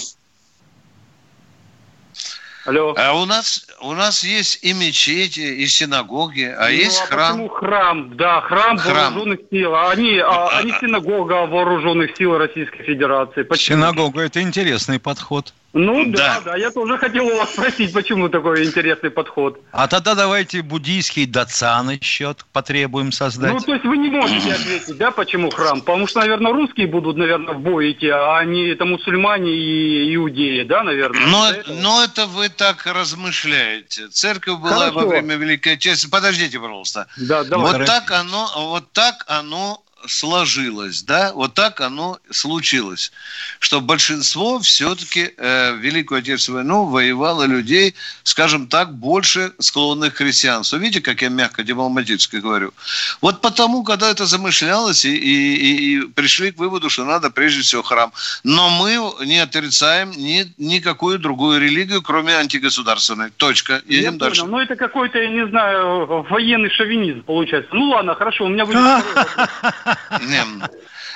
Алло. 2.66 2.94
А 2.96 3.12
у 3.14 3.26
нас 3.26 3.66
у 3.80 3.92
нас 3.92 4.24
есть 4.24 4.64
и 4.64 4.72
мечети, 4.72 5.40
и 5.40 5.66
синагоги, 5.66 6.42
а 6.42 6.64
ну, 6.64 6.70
есть 6.70 7.00
а 7.00 7.06
храм. 7.06 7.32
Почему 7.32 7.48
храм? 7.48 8.16
Да, 8.16 8.40
храм, 8.40 8.76
храм. 8.76 9.14
вооруженных 9.14 9.40
сил. 9.50 9.74
А 9.74 9.90
они, 9.90 10.18
а, 10.18 10.48
а 10.48 10.62
не 10.64 10.72
синагога 10.80 11.46
вооруженных 11.46 12.16
сил 12.16 12.36
Российской 12.36 12.82
Федерации. 12.82 13.44
Почему? 13.44 13.78
Синагога 13.78 14.22
это 14.22 14.42
интересный 14.42 14.98
подход. 14.98 15.54
Ну 15.78 16.06
да. 16.06 16.40
да, 16.44 16.52
да, 16.52 16.56
я 16.56 16.70
тоже 16.70 16.96
хотел 16.96 17.26
у 17.26 17.36
вас 17.36 17.52
спросить, 17.52 17.92
почему 17.92 18.30
такой 18.30 18.64
интересный 18.64 19.10
подход. 19.10 19.60
А 19.72 19.86
тогда 19.88 20.14
давайте 20.14 20.62
буддийский 20.62 21.26
дацан 21.26 21.90
еще 21.90 22.34
потребуем 22.54 23.12
создать. 23.12 23.52
Ну, 23.52 23.60
то 23.60 23.74
есть 23.74 23.84
вы 23.84 23.98
не 23.98 24.08
можете 24.08 24.52
ответить, 24.54 24.96
да, 24.96 25.10
почему 25.10 25.50
храм? 25.50 25.82
Потому 25.82 26.06
что, 26.06 26.20
наверное, 26.20 26.52
русские 26.52 26.86
будут, 26.86 27.18
наверное, 27.18 27.52
в 27.52 27.60
бой 27.60 27.92
идти, 27.92 28.08
а 28.08 28.42
не 28.44 28.68
это 28.68 28.86
мусульмане 28.86 29.52
и 29.52 30.14
иудеи, 30.14 30.62
да, 30.62 30.82
наверное? 30.82 31.26
Но, 31.26 31.52
но 31.68 32.04
это 32.04 32.24
вы 32.24 32.48
так 32.48 32.86
размышляете. 32.86 34.08
Церковь 34.08 34.58
была 34.60 34.90
Хорошо. 34.90 35.00
во 35.00 35.06
время 35.06 35.36
Великой 35.36 35.74
Отечественной. 35.74 36.10
Подождите, 36.10 36.58
пожалуйста. 36.58 37.06
Да, 37.18 37.44
давай. 37.44 37.74
Вот 37.74 37.84
так 37.84 38.10
оно, 38.12 38.50
вот 38.70 38.92
так 38.92 39.26
оно 39.28 39.82
сложилось, 40.08 41.02
да, 41.02 41.32
вот 41.32 41.54
так 41.54 41.80
оно 41.80 42.18
случилось, 42.30 43.12
что 43.58 43.80
большинство 43.80 44.58
все-таки 44.60 45.32
э, 45.36 45.76
Великую 45.76 46.18
Отечественную 46.18 46.64
войну 46.64 46.84
воевало 46.86 47.44
людей, 47.44 47.94
скажем 48.22 48.66
так, 48.66 48.94
больше 48.94 49.52
склонных 49.58 50.14
к 50.14 50.16
христианству. 50.18 50.78
Видите, 50.78 51.00
как 51.00 51.22
я 51.22 51.28
мягко, 51.28 51.62
дипломатически 51.62 52.36
говорю. 52.36 52.72
Вот 53.20 53.40
потому, 53.40 53.82
когда 53.82 54.10
это 54.10 54.26
замышлялось, 54.26 55.04
и, 55.04 55.14
и, 55.16 55.96
и 55.96 56.00
пришли 56.08 56.52
к 56.52 56.58
выводу, 56.58 56.90
что 56.90 57.04
надо 57.04 57.30
прежде 57.30 57.62
всего 57.62 57.82
храм. 57.82 58.12
Но 58.44 58.70
мы 58.70 59.26
не 59.26 59.38
отрицаем 59.38 60.10
ни, 60.10 60.52
никакую 60.58 61.18
другую 61.18 61.60
религию, 61.60 62.02
кроме 62.02 62.34
антигосударственной. 62.34 63.30
Точка. 63.30 63.82
Едем 63.86 64.14
я 64.14 64.18
дальше. 64.18 64.44
Ну, 64.44 64.58
это 64.58 64.76
какой-то, 64.76 65.18
я 65.18 65.28
не 65.28 65.46
знаю, 65.48 66.26
военный 66.30 66.70
шовинизм 66.70 67.22
получается. 67.22 67.74
Ну, 67.74 67.90
ладно, 67.90 68.14
хорошо, 68.14 68.44
у 68.44 68.48
меня 68.48 68.64
будет 68.64 68.78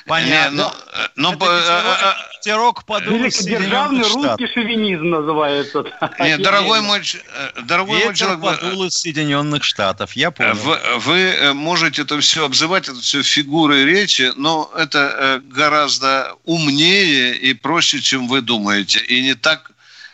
Понятно. 0.07 0.73
Ну, 1.17 1.37
ветерок 2.41 2.85
подул 2.85 3.19
Державный 3.19 4.03
русский 4.03 4.47
шовинизм 4.53 5.11
называется. 5.11 5.85
Нет, 6.19 6.43
дорогой 6.43 6.81
мой, 6.81 7.01
э, 7.01 7.63
дорогой 7.63 8.05
мой 8.05 8.15
человек... 8.15 8.41
подул 8.41 8.85
из 8.85 8.95
Соединенных 8.95 9.65
Штатов, 9.65 10.15
я 10.15 10.31
понял. 10.31 10.55
Вы, 10.55 10.79
вы 10.99 11.19
э, 11.19 11.53
можете 11.53 12.03
это 12.03 12.19
все 12.21 12.45
обзывать, 12.45 12.89
это 12.89 13.01
все 13.01 13.23
фигуры 13.23 13.85
речи, 13.85 14.33
но 14.37 14.71
это 14.77 14.99
э, 14.99 15.41
гораздо 15.45 16.35
умнее 16.45 17.37
и 17.37 17.55
проще, 17.55 18.01
чем 18.01 18.29
вы 18.29 18.41
думаете. 18.41 19.01
И 19.01 19.23
не 19.23 19.35
так 19.35 19.71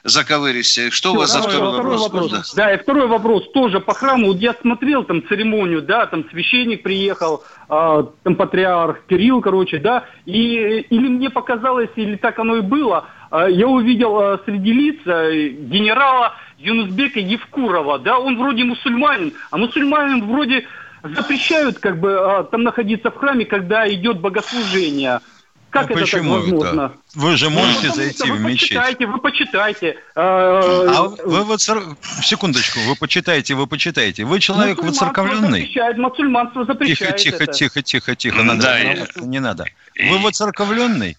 заковыристее. 0.06 0.90
Что 0.90 1.10
Все, 1.10 1.16
у 1.16 1.20
вас 1.20 1.32
за 1.32 1.42
второй, 1.42 1.72
второй 1.72 1.98
вопрос? 1.98 2.02
вопрос. 2.02 2.54
Да. 2.54 2.64
да, 2.64 2.74
и 2.74 2.78
второй 2.78 3.06
вопрос 3.06 3.50
тоже 3.52 3.80
по 3.80 3.94
храму. 3.94 4.28
Вот 4.28 4.38
я 4.38 4.54
смотрел 4.54 5.04
там 5.04 5.26
церемонию, 5.26 5.82
да, 5.82 6.06
там 6.06 6.28
священник 6.30 6.82
приехал, 6.82 7.44
э, 7.68 8.04
там 8.22 8.36
патриарх 8.36 9.04
Кирилл, 9.08 9.40
короче, 9.40 9.78
да, 9.78 10.04
и 10.24 10.86
или 10.90 11.08
мне 11.08 11.30
показалось, 11.30 11.90
или 11.96 12.16
так 12.16 12.38
оно 12.38 12.56
и 12.56 12.60
было, 12.60 13.06
э, 13.30 13.48
я 13.50 13.66
увидел 13.66 14.20
э, 14.20 14.38
среди 14.44 14.72
лиц 14.72 15.00
э, 15.06 15.48
генерала 15.48 16.34
Юнусбека 16.58 17.20
Евкурова, 17.20 17.98
да, 17.98 18.18
он 18.18 18.38
вроде 18.38 18.64
мусульманин, 18.64 19.34
а 19.50 19.58
мусульманин 19.58 20.26
вроде 20.26 20.66
запрещают 21.02 21.78
как 21.78 22.00
бы 22.00 22.48
там 22.50 22.62
находиться 22.62 23.10
в 23.10 23.16
храме, 23.16 23.44
когда 23.44 23.88
идет 23.92 24.20
богослужение. 24.20 25.20
Как 25.70 25.88
ну, 25.88 25.96
это 25.96 26.00
почему 26.00 26.34
так 26.34 26.42
возможно? 26.42 26.80
Это? 26.80 26.94
Вы 27.14 27.36
же 27.36 27.50
можете 27.50 27.88
ну, 27.88 27.94
зайти 27.94 28.30
в 28.30 28.40
мечеть. 28.40 28.76
Почитайте, 28.76 29.06
вы 29.06 29.18
почитайте. 29.18 29.96
А 30.14 31.08
вы 31.24 31.42
вот 31.44 31.60
секундочку, 31.60 32.80
вы 32.80 32.96
почитайте, 32.96 33.54
вы 33.54 33.66
почитайте. 33.66 34.24
Вы 34.24 34.40
человек 34.40 34.82
воцерковленный. 34.82 35.60
Запрещает, 35.60 35.98
мусульманство 35.98 36.64
запрещает. 36.64 37.16
Тихо, 37.16 37.36
тихо, 37.36 37.44
это. 37.44 37.52
тихо, 37.52 37.82
тихо, 37.82 38.16
тихо. 38.16 38.42
Надо, 38.42 38.62
да, 38.62 38.78
я... 38.78 39.06
Не 39.16 39.40
надо. 39.40 39.66
Вы 39.98 40.18
воцерковленный? 40.18 41.16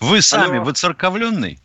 Вы 0.00 0.20
сами 0.20 0.58
воцерковленный? 0.58 1.58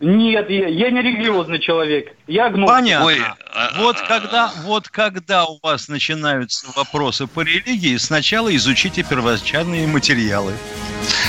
Нет, 0.00 0.48
я, 0.48 0.68
я 0.68 0.90
не 0.90 1.02
религиозный 1.02 1.58
человек. 1.58 2.14
Я 2.28 2.46
агностик. 2.46 2.72
Понятно. 2.72 3.06
Ой, 3.06 3.18
а, 3.52 3.70
вот, 3.78 3.96
а, 4.00 4.06
когда, 4.06 4.52
вот 4.62 4.88
когда 4.88 5.44
у 5.46 5.58
вас 5.60 5.88
начинаются 5.88 6.68
вопросы 6.76 7.26
по 7.26 7.40
религии, 7.40 7.96
сначала 7.96 8.54
изучите 8.54 9.02
первоначальные 9.02 9.88
материалы. 9.88 10.54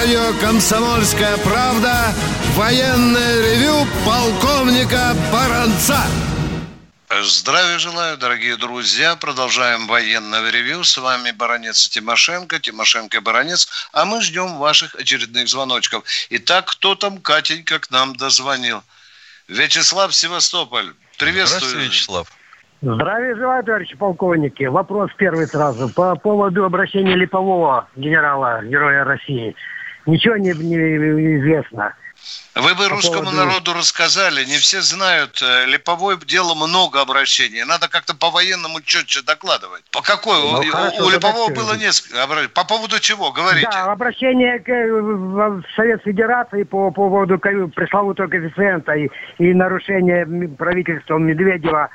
Радио 0.00 0.32
«Комсомольская 0.40 1.36
правда» 1.38 1.92
военное 2.54 3.42
ревю 3.42 3.86
полковника 4.06 5.14
Баранца. 5.30 5.98
Здравия 7.22 7.78
желаю, 7.78 8.16
дорогие 8.16 8.56
друзья. 8.56 9.14
Продолжаем 9.16 9.86
военное 9.86 10.50
ревю. 10.50 10.84
С 10.84 10.96
вами 10.96 11.32
Баранец 11.32 11.88
Тимошенко, 11.90 12.60
Тимошенко 12.60 13.18
и 13.18 13.20
Баранец. 13.20 13.68
А 13.92 14.06
мы 14.06 14.22
ждем 14.22 14.56
ваших 14.56 14.94
очередных 14.94 15.48
звоночков. 15.48 16.04
Итак, 16.30 16.64
кто 16.68 16.94
там, 16.94 17.18
Катенька, 17.18 17.78
к 17.78 17.90
нам 17.90 18.16
дозвонил? 18.16 18.82
Вячеслав 19.48 20.14
Севастополь. 20.14 20.94
Приветствую. 21.18 21.60
Здравствуйте, 21.60 21.88
Вячеслав. 21.88 22.32
Здравия 22.80 23.36
желаю, 23.36 23.62
товарищи 23.64 23.94
полковники. 23.96 24.64
Вопрос 24.64 25.10
первый 25.18 25.46
сразу. 25.46 25.90
По 25.90 26.16
поводу 26.16 26.64
обращения 26.64 27.14
Липового, 27.14 27.86
генерала, 27.96 28.62
героя 28.64 29.04
России. 29.04 29.54
Ничего 30.06 30.36
не, 30.36 30.52
не 30.52 31.38
известно. 31.38 31.94
Вы 32.54 32.74
бы 32.74 32.88
русскому 32.88 33.30
поводу... 33.30 33.36
народу 33.36 33.72
рассказали, 33.72 34.44
не 34.44 34.58
все 34.58 34.80
знают, 34.82 35.40
э, 35.40 35.66
Липовой 35.66 36.16
дело 36.26 36.54
много 36.54 37.00
обращений, 37.00 37.64
надо 37.64 37.88
как-то 37.88 38.14
по-военному 38.14 38.80
четче 38.82 39.22
докладывать. 39.22 39.84
По 39.92 40.02
какой? 40.02 40.36
Ну, 40.36 40.58
у, 40.58 40.62
хорошо, 40.64 41.06
у 41.06 41.10
Липового 41.10 41.48
было 41.54 41.76
несколько 41.76 42.22
обращений. 42.22 42.50
По 42.50 42.64
поводу 42.64 42.98
чего? 43.00 43.30
Говорите. 43.32 43.68
Да, 43.70 43.92
обращение 43.92 44.58
к, 44.58 44.68
э, 44.68 44.90
в 44.90 45.62
Совет 45.76 46.02
Федерации 46.02 46.64
по, 46.64 46.90
по 46.90 47.08
поводу 47.08 47.38
пресловутого 47.38 48.26
коэффициента 48.26 48.92
и, 48.94 49.08
и 49.38 49.54
нарушения 49.54 50.26
правительством 50.58 51.26
Медведева 51.26 51.88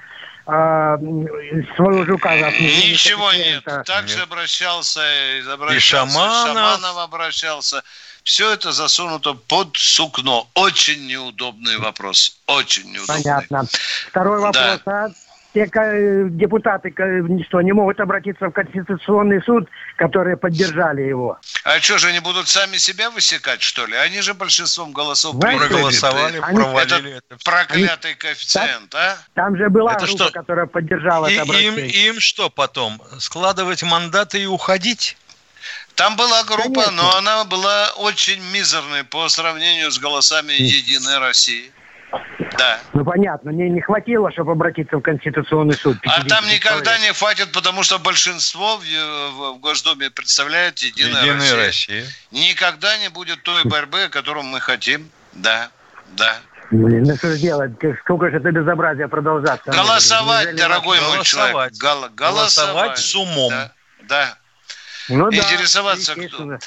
а, 0.46 0.98
своего 0.98 2.06
жука. 2.06 2.36
Ничего 2.36 3.32
нет. 3.34 3.64
Также 3.86 4.22
обращался, 4.22 5.02
обращался, 5.52 5.76
и 5.76 5.80
Шаманов. 5.80 6.48
Шаманов 6.48 6.98
обращался. 6.98 7.84
Все 8.24 8.52
это 8.54 8.72
засунуто 8.72 9.34
под 9.34 9.78
сукно. 9.78 10.48
Очень 10.56 11.06
неудобный 11.06 11.78
вопрос. 11.78 12.40
Очень 12.48 12.92
неудобный. 12.92 13.24
Понятно. 13.24 13.66
Второй 14.10 14.40
вопрос. 14.40 14.82
Да. 14.84 15.06
А? 15.06 15.10
Те 15.56 16.28
депутаты 16.32 16.94
что, 17.46 17.62
не 17.62 17.72
могут 17.72 18.00
обратиться 18.02 18.48
в 18.48 18.52
Конституционный 18.52 19.42
суд, 19.42 19.70
которые 19.96 20.36
поддержали 20.36 21.04
его. 21.04 21.40
А 21.64 21.80
что 21.80 21.98
же, 21.98 22.08
они 22.08 22.20
будут 22.20 22.50
сами 22.50 22.76
себя 22.76 23.10
высекать, 23.10 23.62
что 23.62 23.86
ли? 23.86 23.96
Они 23.96 24.22
же 24.22 24.34
большинством 24.34 24.92
голосов 24.92 25.40
проголосовали, 25.40 26.42
они... 26.42 26.58
провалили 26.58 27.18
это. 27.18 27.38
Проклятый 27.46 28.12
они... 28.12 28.20
коэффициент, 28.20 28.90
там, 28.90 29.02
а? 29.02 29.18
Там 29.34 29.58
же 29.58 29.70
была 29.70 29.94
это 29.94 30.06
группа, 30.06 30.26
что? 30.26 30.32
которая 30.32 30.66
поддержала 30.66 31.28
и, 31.28 31.34
это 31.36 31.44
обращение. 31.44 31.88
Им, 31.88 32.14
им 32.16 32.20
что 32.20 32.50
потом? 32.50 33.02
Складывать 33.20 33.82
мандаты 33.84 34.42
и 34.42 34.46
уходить? 34.46 35.16
Там 35.96 36.18
была 36.18 36.44
группа, 36.44 36.84
Конечно. 36.84 36.92
но 36.92 37.16
она 37.16 37.46
была 37.46 37.92
очень 37.96 38.42
мизерной 38.52 39.06
по 39.06 39.30
сравнению 39.30 39.90
с 39.90 39.98
голосами 39.98 40.52
Единой 40.52 41.20
России. 41.20 41.72
Да. 42.58 42.80
Ну 42.94 43.04
понятно, 43.04 43.52
мне 43.52 43.70
не 43.70 43.82
хватило, 43.82 44.32
чтобы 44.32 44.54
обратиться 44.54 44.98
в 44.98 45.02
Конституционный 45.02 45.76
суд. 45.76 45.98
А 46.06 46.24
там 46.26 46.48
никогда 46.48 46.96
человек. 46.96 47.02
не 47.02 47.14
хватит, 47.14 47.52
потому 47.52 47.84
что 47.84 48.00
большинство 48.00 48.78
в, 48.78 48.82
в, 48.82 49.54
в 49.54 49.60
Госдуме 49.60 50.10
представляет 50.10 50.80
Единая, 50.80 51.24
Единая 51.24 51.56
Россия. 51.56 51.66
Россия. 51.66 52.06
Никогда 52.32 52.98
не 52.98 53.10
будет 53.10 53.42
той 53.44 53.64
борьбы, 53.66 54.04
о 54.04 54.10
которой 54.10 54.44
мы 54.44 54.60
хотим. 54.60 55.10
Да, 55.34 55.70
да. 56.18 56.38
Ну 56.72 57.16
что 57.16 57.32
же 57.32 57.38
делать? 57.38 57.72
Сколько 58.02 58.30
же 58.30 58.38
это 58.38 58.52
безобразие 58.52 59.08
продолжаться? 59.08 59.72
Голосовать, 59.72 60.46
Неужели 60.46 60.62
дорогой 60.62 61.00
мой 61.02 61.24
человек. 61.24 61.74
Гол- 61.74 62.10
голосовать. 62.10 62.16
голосовать 62.16 62.98
с 62.98 63.16
умом. 63.16 63.52
Да. 63.52 63.72
да. 64.04 64.38
Ну, 65.10 65.32
Интересоваться 65.32 66.16
да, 66.16 66.28
кто. 66.28 66.58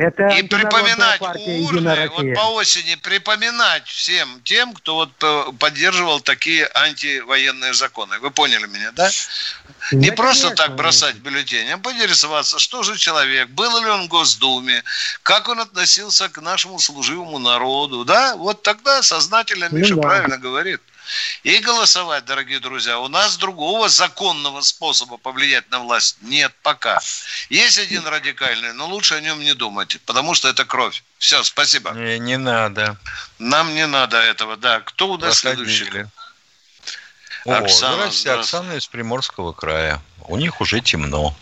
Это 0.00 0.28
и 0.28 0.42
припоминать 0.42 1.20
урны, 1.20 2.08
вот 2.08 2.34
по 2.34 2.54
осени 2.54 2.94
припоминать 2.94 3.86
всем 3.86 4.40
тем, 4.44 4.72
кто 4.72 4.94
вот 4.94 5.58
поддерживал 5.58 6.20
такие 6.20 6.70
антивоенные 6.74 7.74
законы. 7.74 8.18
Вы 8.20 8.30
поняли 8.30 8.66
меня, 8.66 8.92
да? 8.92 9.10
Не 9.92 10.08
да, 10.08 10.16
просто 10.16 10.44
конечно. 10.44 10.66
так 10.66 10.76
бросать 10.76 11.16
бюллетень, 11.16 11.70
а 11.70 11.76
поинтересоваться, 11.76 12.58
что 12.58 12.82
же 12.82 12.96
человек, 12.96 13.50
был 13.50 13.78
ли 13.78 13.90
он 13.90 14.04
в 14.04 14.08
Госдуме, 14.08 14.82
как 15.22 15.48
он 15.48 15.60
относился 15.60 16.30
к 16.30 16.40
нашему 16.40 16.78
служивому 16.78 17.38
народу, 17.38 18.06
да? 18.06 18.36
Вот 18.36 18.62
тогда 18.62 19.02
сознательно 19.02 19.68
Миша 19.70 19.96
ну, 19.96 20.00
да. 20.00 20.08
правильно 20.08 20.38
говорит 20.38 20.80
и 21.42 21.58
голосовать, 21.58 22.24
дорогие 22.24 22.60
друзья. 22.60 22.98
У 22.98 23.08
нас 23.08 23.36
другого 23.36 23.88
законного 23.88 24.60
способа 24.60 25.16
повлиять 25.16 25.70
на 25.70 25.80
власть 25.80 26.18
нет 26.22 26.52
пока. 26.62 27.00
Есть 27.48 27.78
один 27.78 28.06
радикальный, 28.06 28.72
но 28.72 28.86
лучше 28.86 29.14
о 29.14 29.20
нем 29.20 29.40
не 29.40 29.54
думать, 29.54 29.98
потому 30.06 30.34
что 30.34 30.48
это 30.48 30.64
кровь. 30.64 31.02
Все, 31.18 31.42
спасибо. 31.42 31.90
Не, 31.92 32.18
не 32.18 32.36
надо. 32.36 32.96
Нам 33.38 33.74
не 33.74 33.86
надо 33.86 34.18
этого, 34.18 34.56
да. 34.56 34.80
Кто 34.80 35.12
у 35.12 35.18
нас 35.18 35.40
Проходили. 35.40 35.66
следующий? 35.66 36.06
О, 37.46 37.54
Оксана, 37.54 38.10
здравствуйте, 38.10 38.32
Оксана 38.32 38.72
из 38.74 38.86
Приморского 38.86 39.52
края. 39.52 40.00
У 40.28 40.36
них 40.36 40.60
уже 40.60 40.80
темно. 40.80 41.34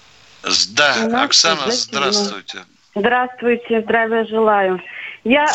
Да, 0.43 0.51
здравствуйте, 0.51 1.17
Оксана, 1.17 1.71
здравствуйте. 1.73 2.65
Здравствуйте, 2.95 3.83
здравия 3.83 4.25
желаю. 4.27 4.81
Я 5.25 5.47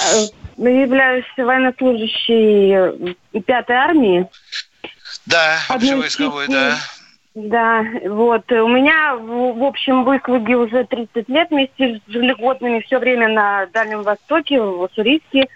э, 0.57 0.81
являюсь 0.81 1.25
военнослужащей 1.37 3.15
э, 3.33 3.41
пятой 3.41 3.75
армии. 3.75 4.27
Да, 5.25 5.57
общевойсковой, 5.69 6.47
да. 6.47 6.77
Да, 7.35 7.83
вот. 8.05 8.51
У 8.51 8.67
меня, 8.67 9.15
в, 9.15 9.63
общем, 9.63 10.03
в 10.03 10.15
Иквуге 10.15 10.55
уже 10.55 10.83
30 10.85 11.27
лет 11.29 11.49
вместе 11.49 11.99
с 12.05 12.09
ежегодными 12.09 12.81
все 12.81 12.99
время 12.99 13.27
на 13.27 13.65
Дальнем 13.67 14.03
Востоке, 14.03 14.61
в 14.61 14.81
Уссурийске 14.81 15.47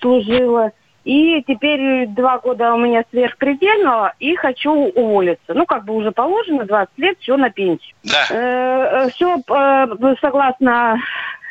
служила. 0.00 0.72
И 1.04 1.42
теперь 1.46 2.06
два 2.08 2.38
года 2.38 2.74
у 2.74 2.78
меня 2.78 3.04
сверхпредельного, 3.10 4.14
и 4.18 4.36
хочу 4.36 4.72
уволиться. 4.72 5.54
Ну, 5.54 5.64
как 5.64 5.84
бы 5.84 5.94
уже 5.94 6.12
положено, 6.12 6.64
20 6.64 6.98
лет, 6.98 7.16
все 7.20 7.36
на 7.36 7.50
пенсию. 7.50 7.94
Да. 8.04 8.26
Э, 8.30 9.06
э 9.06 9.10
все 9.10 9.36
э, 9.36 10.14
согласно 10.20 10.98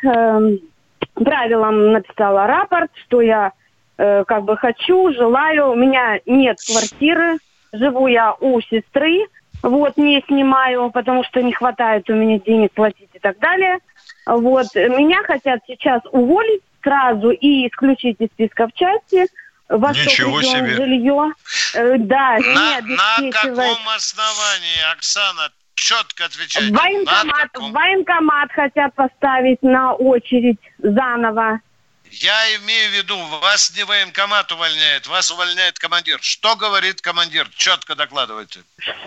э, 0.04 0.50
правилам 1.24 1.92
написала 1.92 2.46
рапорт, 2.46 2.90
что 3.06 3.20
я 3.20 3.52
э, 3.96 4.24
как 4.26 4.44
бы 4.44 4.56
хочу, 4.56 5.12
желаю. 5.12 5.70
У 5.70 5.74
меня 5.74 6.20
нет 6.26 6.58
квартиры, 6.66 7.38
живу 7.72 8.06
я 8.06 8.34
у 8.40 8.60
сестры, 8.60 9.26
вот, 9.62 9.96
не 9.96 10.22
снимаю, 10.26 10.90
потому 10.90 11.24
что 11.24 11.42
не 11.42 11.52
хватает 11.52 12.08
у 12.10 12.14
меня 12.14 12.38
денег 12.38 12.72
платить 12.72 13.10
и 13.12 13.18
так 13.18 13.38
далее. 13.38 13.78
Вот, 14.26 14.66
меня 14.74 15.22
хотят 15.24 15.60
сейчас 15.66 16.02
уволить 16.12 16.62
сразу 16.82 17.30
и 17.30 17.68
исключить 17.68 18.16
из 18.20 18.28
списка 18.28 18.68
в 18.68 18.72
части. 18.72 19.26
Во 19.68 19.90
Ничего 19.90 20.40
себе. 20.40 20.76
Жилье. 20.76 21.32
Э, 21.74 21.98
да, 21.98 22.38
на, 22.38 22.80
на 22.80 23.30
каком 23.30 23.88
основании, 23.94 24.92
Оксана, 24.92 25.50
четко 25.78 26.24
отвечайте. 26.26 26.72
Военкомат, 26.72 27.50
военкомат 27.54 28.52
хотят 28.52 28.94
поставить 28.94 29.62
на 29.62 29.94
очередь 29.94 30.58
заново. 30.78 31.60
Я 32.10 32.56
имею 32.56 32.90
в 32.90 32.94
виду, 32.94 33.16
вас 33.42 33.76
не 33.76 33.84
военкомат 33.84 34.50
увольняет, 34.50 35.06
вас 35.06 35.30
увольняет 35.30 35.78
командир. 35.78 36.18
Что 36.22 36.56
говорит 36.56 37.00
командир? 37.00 37.48
Четко 37.54 37.94
докладывайте. 37.94 38.60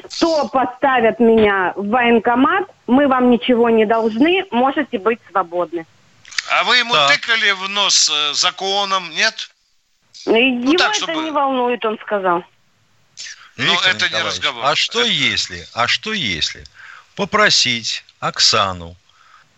Что 0.09 0.47
поставят 0.47 1.19
меня 1.19 1.73
в 1.75 1.89
военкомат, 1.89 2.69
мы 2.87 3.07
вам 3.07 3.31
ничего 3.31 3.69
не 3.69 3.85
должны, 3.85 4.45
можете 4.51 4.99
быть 4.99 5.19
свободны. 5.29 5.85
А 6.51 6.63
вы 6.63 6.77
ему 6.77 6.93
да. 6.93 7.07
тыкали 7.07 7.51
в 7.51 7.69
нос 7.69 8.09
э, 8.09 8.33
законом, 8.33 9.09
нет? 9.11 9.49
Его 10.25 10.71
ну, 10.71 10.73
так, 10.73 10.91
это 10.91 10.97
чтобы... 10.97 11.23
не 11.23 11.31
волнует, 11.31 11.83
он 11.85 11.97
сказал. 11.99 12.43
Но 13.65 13.81
это 13.83 14.09
не 14.09 14.21
разговор. 14.21 14.65
А 14.65 14.75
что 14.75 15.01
это... 15.01 15.09
если, 15.09 15.67
а 15.73 15.87
что 15.87 16.13
если 16.13 16.63
попросить 17.15 18.03
Оксану 18.19 18.95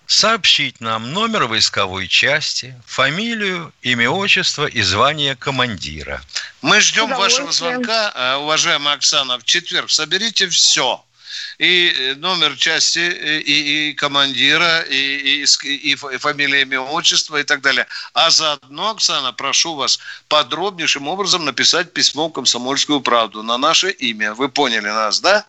сообщить 0.05 0.81
нам 0.81 1.11
номер 1.11 1.45
войсковой 1.45 2.07
части, 2.07 2.79
фамилию, 2.85 3.73
имя, 3.81 4.09
отчество 4.09 4.65
и 4.65 4.81
звание 4.81 5.35
командира. 5.35 6.21
Мы 6.61 6.81
ждем 6.81 7.09
вашего 7.09 7.51
звонка, 7.51 8.11
э, 8.13 8.35
уважаемая 8.35 8.95
Оксана. 8.95 9.39
В 9.39 9.43
четверг 9.43 9.89
соберите 9.89 10.47
все. 10.49 11.03
И 11.57 11.93
э, 11.95 12.15
номер 12.15 12.55
части, 12.55 12.99
э, 12.99 13.39
и, 13.39 13.89
и 13.89 13.93
командира, 13.93 14.81
и, 14.81 15.43
и, 15.43 15.91
и 15.91 15.95
фамилия, 15.95 16.61
имя, 16.61 16.81
отчество 16.81 17.37
и 17.37 17.43
так 17.43 17.61
далее. 17.61 17.87
А 18.13 18.29
заодно, 18.29 18.91
Оксана, 18.91 19.33
прошу 19.33 19.75
вас 19.75 19.99
подробнейшим 20.27 21.07
образом 21.07 21.45
написать 21.45 21.93
письмо 21.93 22.27
в 22.27 22.33
«Комсомольскую 22.33 23.01
правду» 23.01 23.43
на 23.43 23.57
наше 23.57 23.89
имя. 23.91 24.33
Вы 24.33 24.49
поняли 24.49 24.87
нас, 24.87 25.19
да? 25.19 25.45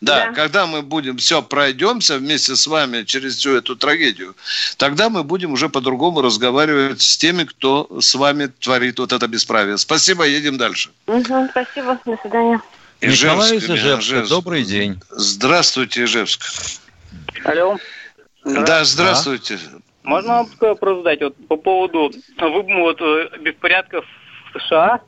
Да, 0.00 0.26
да, 0.26 0.32
когда 0.32 0.66
мы 0.66 0.82
будем 0.82 1.16
все 1.16 1.42
пройдемся 1.42 2.18
вместе 2.18 2.56
с 2.56 2.66
вами 2.66 3.04
через 3.04 3.36
всю 3.36 3.56
эту 3.56 3.76
трагедию, 3.76 4.36
тогда 4.76 5.08
мы 5.08 5.24
будем 5.24 5.52
уже 5.52 5.68
по-другому 5.68 6.20
разговаривать 6.20 7.00
с 7.00 7.16
теми, 7.16 7.44
кто 7.44 7.88
с 8.00 8.14
вами 8.14 8.46
творит 8.46 8.98
вот 8.98 9.12
это 9.12 9.26
бесправие. 9.26 9.78
Спасибо, 9.78 10.24
едем 10.24 10.58
дальше. 10.58 10.90
Угу, 11.06 11.48
спасибо, 11.50 11.98
до 12.04 12.16
свидания. 12.20 12.60
Николай 13.00 13.56
из 13.56 13.70
Ижевска, 13.70 14.28
добрый 14.28 14.64
день. 14.64 15.00
Здравствуйте, 15.10 16.04
Ижевск. 16.04 16.42
Алло. 17.44 17.76
Да, 18.44 18.84
здравствуйте. 18.84 19.58
Можно 20.02 20.34
вам 20.34 20.46
такой 20.48 20.70
вопрос 20.70 20.98
задать 20.98 21.20
вот, 21.20 21.36
по 21.48 21.56
поводу 21.56 22.10
вот, 22.38 23.00
э, 23.00 23.28
беспорядков 23.40 24.04
в 24.52 24.58
США? 24.60 25.00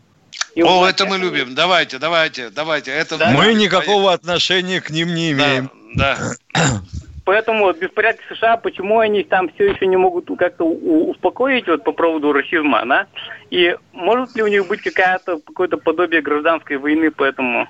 И 0.55 0.63
О, 0.63 0.87
это 0.87 1.07
мы 1.07 1.19
любим. 1.19 1.55
Давайте, 1.55 1.99
давайте, 1.99 2.51
давайте. 2.51 2.91
Это 2.93 3.17
да? 3.17 3.31
Мы 3.31 3.55
никакого 3.55 4.13
отношения 4.13 4.81
к 4.81 4.91
ним 4.91 5.15
не 5.15 5.33
имеем. 5.33 5.71
Да. 5.95 6.17
да. 6.55 6.61
Поэтому 7.25 7.65
вот, 7.65 7.79
беспорядки 7.79 8.23
США, 8.35 8.57
почему 8.57 8.99
они 8.99 9.23
там 9.25 9.49
все 9.55 9.71
еще 9.71 9.87
не 9.87 9.97
могут 9.97 10.29
как-то 10.39 10.65
успокоить 10.65 11.67
вот 11.67 11.83
по 11.83 11.93
поводу 11.93 12.33
расизма, 12.33 12.85
да? 12.85 13.07
И 13.51 13.75
может 13.93 14.37
ли 14.37 14.43
у 14.43 14.49
них 14.49 14.67
быть 14.69 14.83
какая-то 14.83 15.39
какое-то 15.41 15.77
подобие 15.77 16.23
гражданской 16.23 16.77
войны 16.77 17.11
поэтому? 17.11 17.69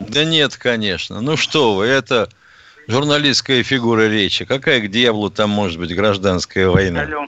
Да 0.00 0.24
нет, 0.24 0.56
конечно. 0.56 1.20
Ну 1.20 1.36
что 1.36 1.74
вы, 1.74 1.86
это 1.86 2.28
журналистская 2.88 3.62
фигура 3.62 4.08
речи. 4.08 4.44
Какая 4.44 4.80
к 4.80 4.90
дьяволу 4.90 5.30
там 5.30 5.50
может 5.50 5.78
быть 5.78 5.94
гражданская 5.94 6.68
война? 6.68 7.02
Алло. 7.02 7.26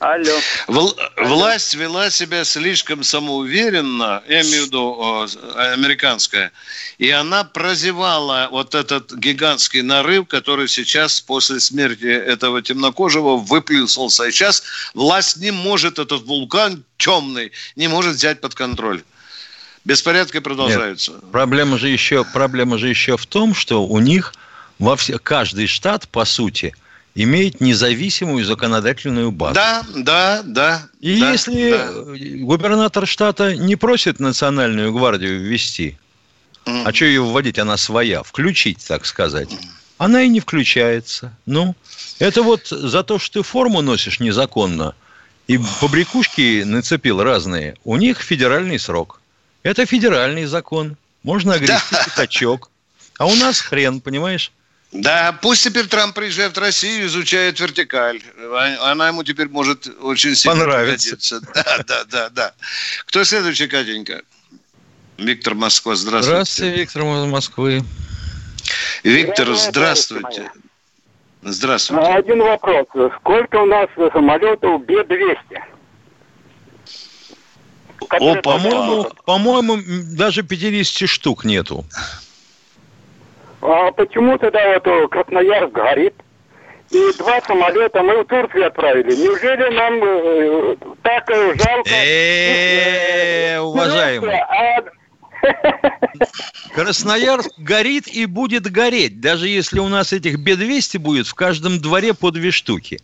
Алло. 0.00 0.38
Вл- 0.68 0.96
власть 1.16 1.74
вела 1.74 2.10
себя 2.10 2.44
слишком 2.44 3.02
самоуверенно, 3.02 4.22
я 4.28 4.42
имею 4.42 4.64
в 4.64 4.66
виду 4.66 4.82
о, 5.00 5.26
американская, 5.72 6.52
и 6.98 7.08
она 7.08 7.44
прозевала 7.44 8.48
вот 8.50 8.74
этот 8.74 9.14
гигантский 9.14 9.80
нарыв, 9.80 10.26
который 10.28 10.68
сейчас 10.68 11.20
после 11.22 11.58
смерти 11.58 12.06
этого 12.06 12.60
темнокожего 12.60 13.36
выплюснулся. 13.36 14.24
И 14.24 14.32
сейчас 14.32 14.62
власть 14.92 15.38
не 15.38 15.52
может 15.52 15.98
этот 15.98 16.22
вулкан 16.24 16.84
темный, 16.98 17.52
не 17.74 17.88
может 17.88 18.16
взять 18.16 18.42
под 18.42 18.54
контроль. 18.54 19.02
Беспорядки 19.84 20.40
продолжаются. 20.40 21.12
Нет, 21.12 21.30
проблема 21.30 21.78
же 21.78 21.88
еще, 21.88 22.24
проблема 22.24 22.78
же 22.78 22.88
еще 22.88 23.16
в 23.16 23.26
том, 23.26 23.54
что 23.54 23.86
у 23.86 23.98
них 24.00 24.32
во 24.78 24.96
все, 24.96 25.18
каждый 25.18 25.66
штат, 25.66 26.08
по 26.08 26.24
сути, 26.24 26.74
имеет 27.14 27.60
независимую 27.60 28.44
законодательную 28.44 29.30
базу. 29.30 29.54
Да, 29.54 29.84
да, 29.94 30.42
да. 30.44 30.88
И 31.00 31.20
да, 31.20 31.32
если 31.32 31.70
да. 31.70 32.44
губернатор 32.44 33.06
штата 33.06 33.54
не 33.54 33.76
просит 33.76 34.20
национальную 34.20 34.92
гвардию 34.92 35.40
ввести, 35.40 35.96
mm. 36.64 36.84
а 36.86 36.92
что 36.92 37.04
ее 37.04 37.22
вводить, 37.22 37.58
она 37.58 37.76
своя, 37.76 38.22
включить, 38.22 38.84
так 38.86 39.04
сказать, 39.04 39.50
она 39.98 40.22
и 40.22 40.28
не 40.28 40.40
включается. 40.40 41.36
Ну, 41.46 41.76
это 42.18 42.42
вот 42.42 42.68
за 42.68 43.02
то, 43.02 43.18
что 43.18 43.40
ты 43.40 43.46
форму 43.46 43.80
носишь 43.80 44.18
незаконно, 44.18 44.94
и 45.46 45.58
побрякушки 45.80 46.62
нацепил 46.64 47.22
разные, 47.22 47.76
у 47.84 47.96
них 47.96 48.20
федеральный 48.20 48.78
срок. 48.78 49.20
Это 49.64 49.86
федеральный 49.86 50.44
закон. 50.44 50.96
Можно 51.24 51.54
огрести 51.54 51.96
пятачок. 52.04 52.70
А 53.18 53.26
у 53.26 53.34
нас 53.34 53.60
хрен, 53.60 54.00
понимаешь? 54.00 54.52
Да, 54.92 55.36
пусть 55.42 55.64
теперь 55.64 55.86
Трамп 55.86 56.14
приезжает 56.14 56.56
в 56.56 56.60
Россию, 56.60 57.06
изучает 57.06 57.58
вертикаль. 57.58 58.22
Она 58.80 59.08
ему 59.08 59.24
теперь 59.24 59.48
может 59.48 59.88
очень 60.02 60.36
сильно 60.36 60.60
Понравится. 60.60 61.40
Да, 61.54 61.78
да, 61.86 62.04
да, 62.04 62.28
да. 62.28 62.54
Кто 63.06 63.24
следующий, 63.24 63.66
Катенька? 63.66 64.22
Виктор 65.16 65.54
Москва, 65.54 65.96
здравствуйте. 65.96 66.34
Здравствуйте, 66.34 66.76
Виктор 66.76 67.02
из 67.02 67.24
Москвы. 67.24 67.84
Виктор, 69.02 69.54
здравствуйте. 69.54 70.50
Здравствуйте. 71.42 72.04
Один 72.04 72.40
вопрос. 72.40 72.86
Сколько 73.20 73.56
у 73.56 73.66
нас 73.66 73.88
самолетов 74.12 74.84
Б-200? 74.84 75.73
О, 78.20 78.34
по-моему, 78.42 79.06
по-моему, 79.24 79.78
даже 80.16 80.42
50 80.42 81.08
штук 81.08 81.44
нету. 81.44 81.84
А 83.60 83.90
почему 83.92 84.36
тогда 84.38 84.60
вот 84.74 85.10
Красноярск 85.10 85.72
горит? 85.72 86.14
И 86.90 87.12
два 87.18 87.40
самолета 87.40 88.02
мы 88.02 88.22
в 88.22 88.26
Турцию 88.26 88.66
отправили. 88.66 89.16
Неужели 89.16 89.74
нам 89.74 90.04
э, 90.04 90.76
так 91.02 91.28
э, 91.30 91.54
жалко? 91.56 91.90
Э, 91.90 93.58
уважаемый. 93.58 94.38
Красноярск 96.74 97.50
горит 97.58 98.06
и 98.06 98.26
будет 98.26 98.70
гореть, 98.70 99.20
даже 99.20 99.48
если 99.48 99.78
у 99.78 99.88
нас 99.88 100.12
этих 100.12 100.38
Б-200 100.38 100.98
будет 100.98 101.26
в 101.26 101.34
каждом 101.34 101.80
дворе 101.80 102.14
по 102.14 102.30
две 102.30 102.50
штуки. 102.50 103.00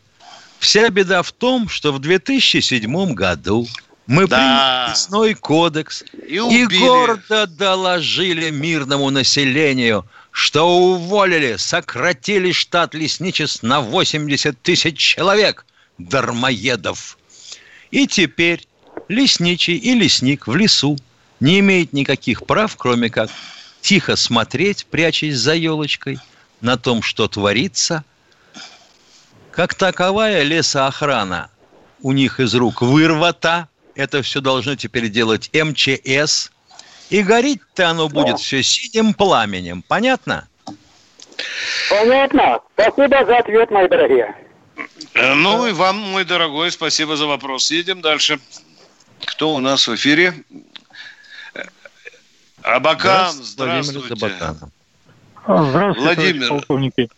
Вся 0.58 0.88
беда 0.90 1.22
в 1.22 1.32
том, 1.32 1.68
что 1.68 1.92
в 1.92 1.98
2007 2.00 3.14
году 3.14 3.66
мы 4.10 4.26
Да. 4.26 4.36
приняли 4.36 4.90
лесной 4.90 5.34
кодекс 5.34 6.02
И 6.26 6.34
и 6.34 6.66
гордо 6.80 7.46
доложили 7.46 8.50
мирному 8.50 9.08
населению, 9.10 10.04
что 10.32 10.68
уволили, 10.68 11.54
сократили 11.56 12.50
штат 12.50 12.92
лесничеств 12.94 13.62
на 13.62 13.80
80 13.80 14.60
тысяч 14.60 14.96
человек, 14.98 15.64
дармоедов. 15.98 17.18
И 17.92 18.08
теперь 18.08 18.66
лесничий 19.06 19.76
и 19.76 19.94
лесник 19.94 20.48
в 20.48 20.56
лесу 20.56 20.98
не 21.38 21.60
имеет 21.60 21.92
никаких 21.92 22.46
прав, 22.46 22.74
кроме 22.76 23.10
как 23.10 23.30
тихо 23.80 24.16
смотреть, 24.16 24.86
прячась 24.86 25.36
за 25.36 25.54
елочкой, 25.54 26.18
на 26.60 26.76
том, 26.76 27.02
что 27.02 27.28
творится. 27.28 28.04
Как 29.52 29.74
таковая 29.74 30.42
лесоохрана 30.42 31.48
у 32.02 32.10
них 32.10 32.40
из 32.40 32.56
рук 32.56 32.82
вырвата. 32.82 33.68
Это 33.94 34.22
все 34.22 34.40
должно 34.40 34.76
теперь 34.76 35.08
делать 35.08 35.50
МЧС. 35.52 36.50
И 37.10 37.22
гореть-то 37.22 37.90
оно 37.90 38.08
будет 38.08 38.38
все 38.38 38.62
синим 38.62 39.14
пламенем. 39.14 39.82
Понятно? 39.82 40.46
Понятно. 41.88 42.60
Спасибо 42.74 43.24
за 43.26 43.38
ответ, 43.38 43.70
мои 43.70 43.88
дорогие. 43.88 44.34
Э, 45.14 45.34
Ну 45.34 45.66
и 45.66 45.72
вам, 45.72 45.96
мой 45.96 46.24
дорогой, 46.24 46.70
спасибо 46.70 47.16
за 47.16 47.26
вопрос. 47.26 47.70
Едем 47.70 48.00
дальше. 48.00 48.38
Кто 49.24 49.54
у 49.54 49.58
нас 49.58 49.88
в 49.88 49.94
эфире? 49.96 50.34
Э, 51.54 51.62
Абакан, 52.62 53.32
здравствуйте. 53.32 54.14
А, 55.46 55.64
Здравствуйте, 55.64 56.00
Владимир. 56.22 56.48
полковники. 56.48 57.10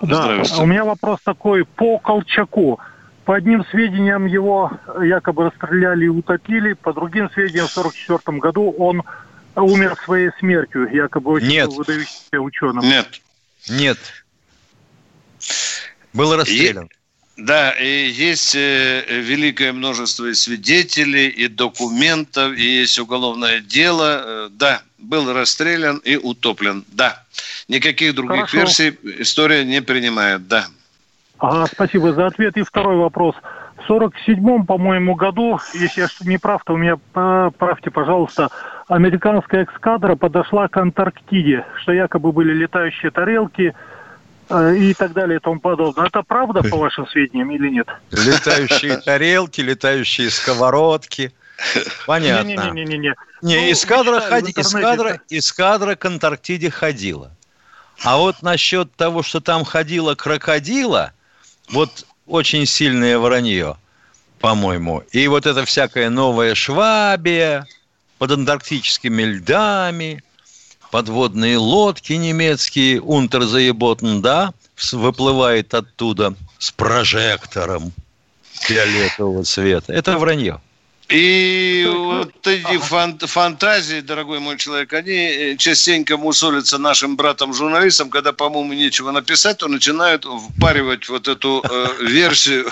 Да, 0.00 0.22
Здравствуйте. 0.22 0.62
у 0.62 0.66
меня 0.66 0.84
вопрос 0.84 1.18
такой 1.24 1.64
по 1.64 1.98
Колчаку. 1.98 2.78
По 3.26 3.34
одним 3.34 3.66
сведениям 3.72 4.26
его 4.26 4.70
якобы 5.02 5.46
расстреляли 5.46 6.04
и 6.04 6.08
утопили, 6.08 6.74
по 6.74 6.92
другим 6.92 7.28
сведениям 7.32 7.66
в 7.66 7.76
1944 7.76 8.38
году 8.38 8.70
он 8.78 9.02
умер 9.56 9.96
своей 10.04 10.30
смертью, 10.38 10.88
якобы 10.94 11.32
очень 11.32 11.48
Нет. 11.48 11.72
выдающимся 11.72 12.40
ученым. 12.40 12.84
Нет. 12.84 13.20
Нет. 13.68 13.98
Был 16.12 16.36
расстрелян. 16.36 16.88
Да, 17.36 17.72
и 17.72 18.08
есть 18.10 18.54
э, 18.54 19.04
великое 19.08 19.72
множество 19.72 20.26
и 20.26 20.34
свидетелей, 20.34 21.26
и 21.26 21.48
документов, 21.48 22.56
и 22.56 22.80
есть 22.80 22.98
уголовное 22.98 23.58
дело. 23.60 24.22
Э, 24.24 24.48
да, 24.52 24.82
был 24.98 25.32
расстрелян 25.32 25.98
и 25.98 26.14
утоплен. 26.14 26.84
Да. 26.92 27.24
Никаких 27.66 28.14
других 28.14 28.50
Хорошо. 28.50 28.56
версий 28.56 28.98
история 29.20 29.64
не 29.64 29.82
принимает. 29.82 30.46
Да. 30.46 30.68
Ага, 31.38 31.66
спасибо 31.66 32.12
за 32.12 32.26
ответ. 32.26 32.56
И 32.56 32.62
второй 32.62 32.96
вопрос. 32.96 33.34
В 33.76 33.90
47-м, 33.90 34.64
по-моему, 34.66 35.14
году, 35.14 35.60
если 35.74 36.02
я 36.02 36.08
не 36.20 36.38
прав, 36.38 36.62
то 36.64 36.76
меня 36.76 36.96
поправьте, 37.12 37.90
пожалуйста, 37.90 38.48
американская 38.88 39.64
эскадра 39.66 40.16
подошла 40.16 40.68
к 40.68 40.76
Антарктиде, 40.78 41.66
что 41.82 41.92
якобы 41.92 42.32
были 42.32 42.54
летающие 42.54 43.10
тарелки 43.10 43.74
э, 44.48 44.76
и 44.76 44.94
так 44.94 45.12
далее 45.12 45.36
и 45.36 45.40
тому 45.40 45.60
подобное. 45.60 46.06
Это 46.06 46.22
правда, 46.22 46.62
по 46.62 46.76
вашим 46.78 47.06
сведениям, 47.08 47.50
или 47.50 47.68
нет? 47.68 47.86
Летающие 48.10 48.96
тарелки, 49.04 49.60
летающие 49.60 50.30
сковородки. 50.30 51.32
Понятно. 52.06 52.48
Не-не-не-не-не. 52.48 53.14
Не, 53.42 53.56
Ну, 53.56 53.72
эскадра, 53.72 54.14
читаю 54.20 54.22
в 54.22 54.28
ходи- 54.30 54.50
интернете, 54.50 54.60
эскадра, 54.62 55.20
эскадра 55.28 55.94
к 55.96 56.04
Антарктиде 56.06 56.70
ходила. 56.70 57.30
А 58.04 58.16
вот 58.16 58.42
насчет 58.42 58.92
того, 58.94 59.22
что 59.22 59.40
там 59.40 59.64
ходила 59.64 60.14
крокодила, 60.14 61.12
вот 61.68 62.06
очень 62.26 62.66
сильное 62.66 63.18
вранье, 63.18 63.76
по-моему. 64.40 65.02
И 65.12 65.26
вот 65.28 65.46
это 65.46 65.64
всякая 65.64 66.10
новая 66.10 66.54
Швабия 66.54 67.66
под 68.18 68.32
антарктическими 68.32 69.22
льдами, 69.22 70.22
подводные 70.90 71.58
лодки 71.58 72.14
немецкие, 72.14 73.00
Унтерзаеботен, 73.00 74.22
да, 74.22 74.52
выплывает 74.92 75.74
оттуда 75.74 76.34
с 76.58 76.70
прожектором 76.70 77.92
фиолетового 78.52 79.44
цвета. 79.44 79.92
Это 79.92 80.18
вранье. 80.18 80.60
И 81.08 81.86
вот 81.88 82.46
эти 82.48 82.78
фан- 82.78 83.18
фантазии, 83.18 84.00
дорогой 84.00 84.40
мой 84.40 84.58
человек, 84.58 84.92
они 84.92 85.12
э, 85.12 85.56
частенько 85.56 86.16
мусолятся 86.16 86.78
нашим 86.78 87.16
братом-журналистам, 87.16 88.10
когда, 88.10 88.32
по-моему, 88.32 88.72
нечего 88.72 89.12
написать, 89.12 89.58
то 89.58 89.68
начинают 89.68 90.24
впаривать 90.24 91.08
вот 91.08 91.28
эту 91.28 91.64
э, 91.68 91.86
версию. 92.06 92.68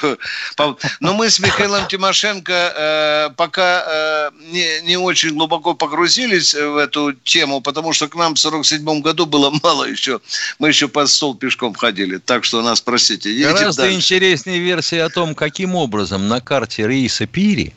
Но 1.00 1.14
мы 1.14 1.30
с 1.30 1.38
Михаилом 1.38 1.86
Тимошенко 1.86 2.52
э, 2.76 3.30
пока 3.36 3.84
э, 3.86 4.30
не, 4.50 4.80
не 4.82 4.96
очень 4.96 5.30
глубоко 5.30 5.74
погрузились 5.74 6.54
в 6.54 6.76
эту 6.76 7.12
тему, 7.12 7.60
потому 7.60 7.92
что 7.92 8.08
к 8.08 8.16
нам 8.16 8.34
в 8.34 8.40
47 8.40 9.00
году 9.00 9.26
было 9.26 9.56
мало 9.62 9.84
еще. 9.84 10.20
Мы 10.58 10.68
еще 10.68 10.88
под 10.88 11.08
стол 11.08 11.36
пешком 11.36 11.74
ходили. 11.74 12.18
Так 12.18 12.44
что 12.44 12.62
нас, 12.62 12.80
простите, 12.80 13.32
Гораздо 13.32 13.82
дальше. 13.82 13.96
интереснее 13.96 14.58
версия 14.58 15.04
о 15.04 15.08
том, 15.08 15.36
каким 15.36 15.76
образом 15.76 16.26
на 16.26 16.40
карте 16.40 16.88
Рейса 16.88 17.26
Пири 17.28 17.74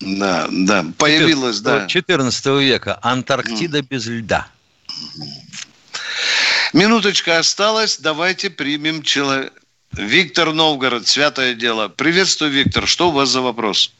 Да, 0.00 0.46
да, 0.50 0.84
появилась, 0.98 1.60
да. 1.60 1.86
14 1.86 2.46
века 2.60 2.98
Антарктида 3.02 3.82
без 3.82 4.06
льда. 4.06 4.46
Минуточка 6.72 7.38
осталась, 7.38 7.98
давайте 7.98 8.50
примем 8.50 9.02
человека. 9.02 9.52
Виктор 9.92 10.52
Новгород, 10.52 11.06
святое 11.06 11.54
дело. 11.54 11.88
Приветствую, 11.88 12.50
Виктор. 12.50 12.86
Что 12.86 13.08
у 13.08 13.12
вас 13.12 13.30
за 13.30 13.40
вопрос? 13.40 13.92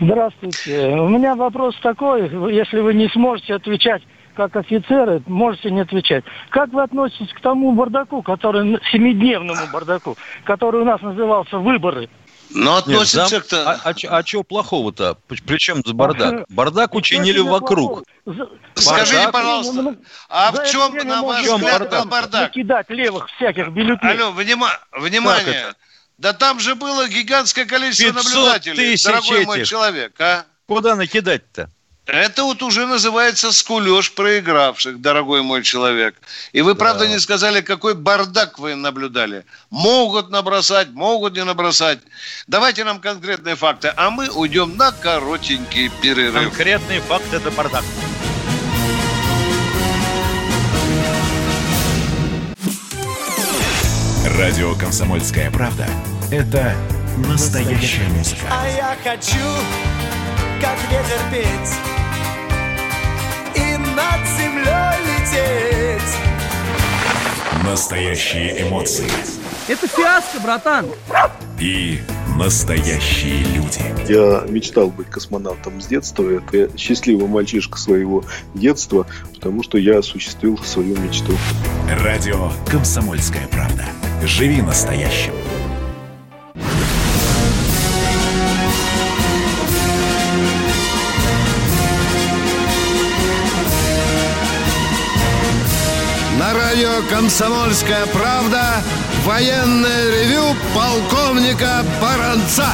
Здравствуйте. 0.00 0.88
У 0.88 1.08
меня 1.08 1.36
вопрос 1.36 1.76
такой, 1.80 2.22
если 2.52 2.80
вы 2.80 2.94
не 2.94 3.08
сможете 3.10 3.54
отвечать 3.54 4.02
как 4.34 4.56
офицеры, 4.56 5.22
можете 5.26 5.70
не 5.70 5.80
отвечать. 5.80 6.24
Как 6.50 6.72
вы 6.72 6.82
относитесь 6.82 7.32
к 7.32 7.40
тому 7.40 7.72
бардаку, 7.72 8.22
который, 8.22 8.80
семидневному 8.90 9.60
бардаку, 9.72 10.16
который 10.44 10.82
у 10.82 10.84
нас 10.84 11.00
назывался 11.00 11.58
«Выборы»? 11.58 12.08
Но 12.54 12.76
относится 12.76 13.40
к... 13.40 13.52
А, 13.52 13.80
а, 13.84 13.94
а 14.16 14.22
чего 14.22 14.44
плохого-то? 14.44 15.18
Причем 15.26 15.84
с 15.84 15.92
бардак? 15.92 16.46
Бардак 16.48 16.94
учинили 16.94 17.40
вокруг. 17.40 18.04
Скажите, 18.74 19.28
пожалуйста, 19.30 19.96
а 20.28 20.52
в 20.52 20.70
чем, 20.70 20.94
на 21.06 21.22
ваш 21.22 21.44
взгляд, 21.44 21.80
бардак? 21.80 22.08
бардак? 22.08 22.52
Кидать 22.52 22.88
левых 22.90 23.28
всяких 23.36 23.68
бюллетеней. 23.68 24.14
Алло, 24.14 24.30
внима... 24.32 24.70
внимание. 24.92 25.74
Да 26.16 26.32
там 26.32 26.60
же 26.60 26.76
было 26.76 27.08
гигантское 27.08 27.66
количество 27.66 28.12
наблюдателей, 28.12 28.96
дорогой 29.02 29.38
этих. 29.38 29.46
мой 29.46 29.64
человек, 29.64 30.20
а? 30.20 30.44
Куда 30.66 30.94
накидать-то? 30.94 31.70
Это 32.06 32.44
вот 32.44 32.62
уже 32.62 32.86
называется 32.86 33.50
скулеж 33.50 34.12
проигравших, 34.12 35.00
дорогой 35.00 35.42
мой 35.42 35.62
человек. 35.62 36.14
И 36.52 36.60
вы, 36.60 36.74
да. 36.74 36.78
правда, 36.78 37.08
не 37.08 37.18
сказали, 37.18 37.62
какой 37.62 37.94
бардак 37.94 38.58
вы 38.58 38.74
наблюдали. 38.74 39.46
Могут 39.70 40.28
набросать, 40.28 40.90
могут 40.90 41.34
не 41.34 41.44
набросать. 41.44 42.00
Давайте 42.46 42.84
нам 42.84 43.00
конкретные 43.00 43.56
факты, 43.56 43.90
а 43.96 44.10
мы 44.10 44.28
уйдем 44.28 44.76
на 44.76 44.92
коротенький 44.92 45.90
перерыв. 46.02 46.34
Конкретные 46.34 47.00
факты– 47.00 47.36
это 47.38 47.50
бардак. 47.50 47.84
Радио 54.38 54.74
«Комсомольская 54.74 55.50
правда»– 55.50 55.88
это 56.30 56.76
настоящая 57.16 58.08
музыка. 58.08 58.42
А 58.50 58.68
я 58.68 58.96
хочу, 59.02 59.38
как 60.64 60.78
ветер 60.90 61.20
петь 61.30 61.74
над 63.94 64.26
землей 64.38 64.96
лететь. 65.04 66.16
Настоящие 67.62 68.62
эмоции. 68.62 69.06
Это 69.68 69.86
фиаско, 69.86 70.40
братан. 70.40 70.86
И 71.60 72.00
настоящие 72.38 73.44
люди. 73.44 73.82
Я 74.08 74.46
мечтал 74.48 74.88
быть 74.88 75.10
космонавтом 75.10 75.82
с 75.82 75.86
детства. 75.86 76.30
Это 76.30 76.74
счастливый 76.78 77.28
мальчишка 77.28 77.78
своего 77.78 78.24
детства, 78.54 79.06
потому 79.34 79.62
что 79.62 79.76
я 79.76 79.98
осуществил 79.98 80.56
свою 80.64 80.96
мечту. 80.96 81.34
Радио 82.02 82.50
«Комсомольская 82.70 83.46
правда». 83.48 83.84
Живи 84.24 84.62
настоящим. 84.62 85.34
Радио 96.74 97.08
«Комсомольская 97.08 98.04
правда» 98.06 98.82
военное 99.22 100.10
ревю 100.10 100.56
полковника 100.74 101.84
Баранца. 102.02 102.68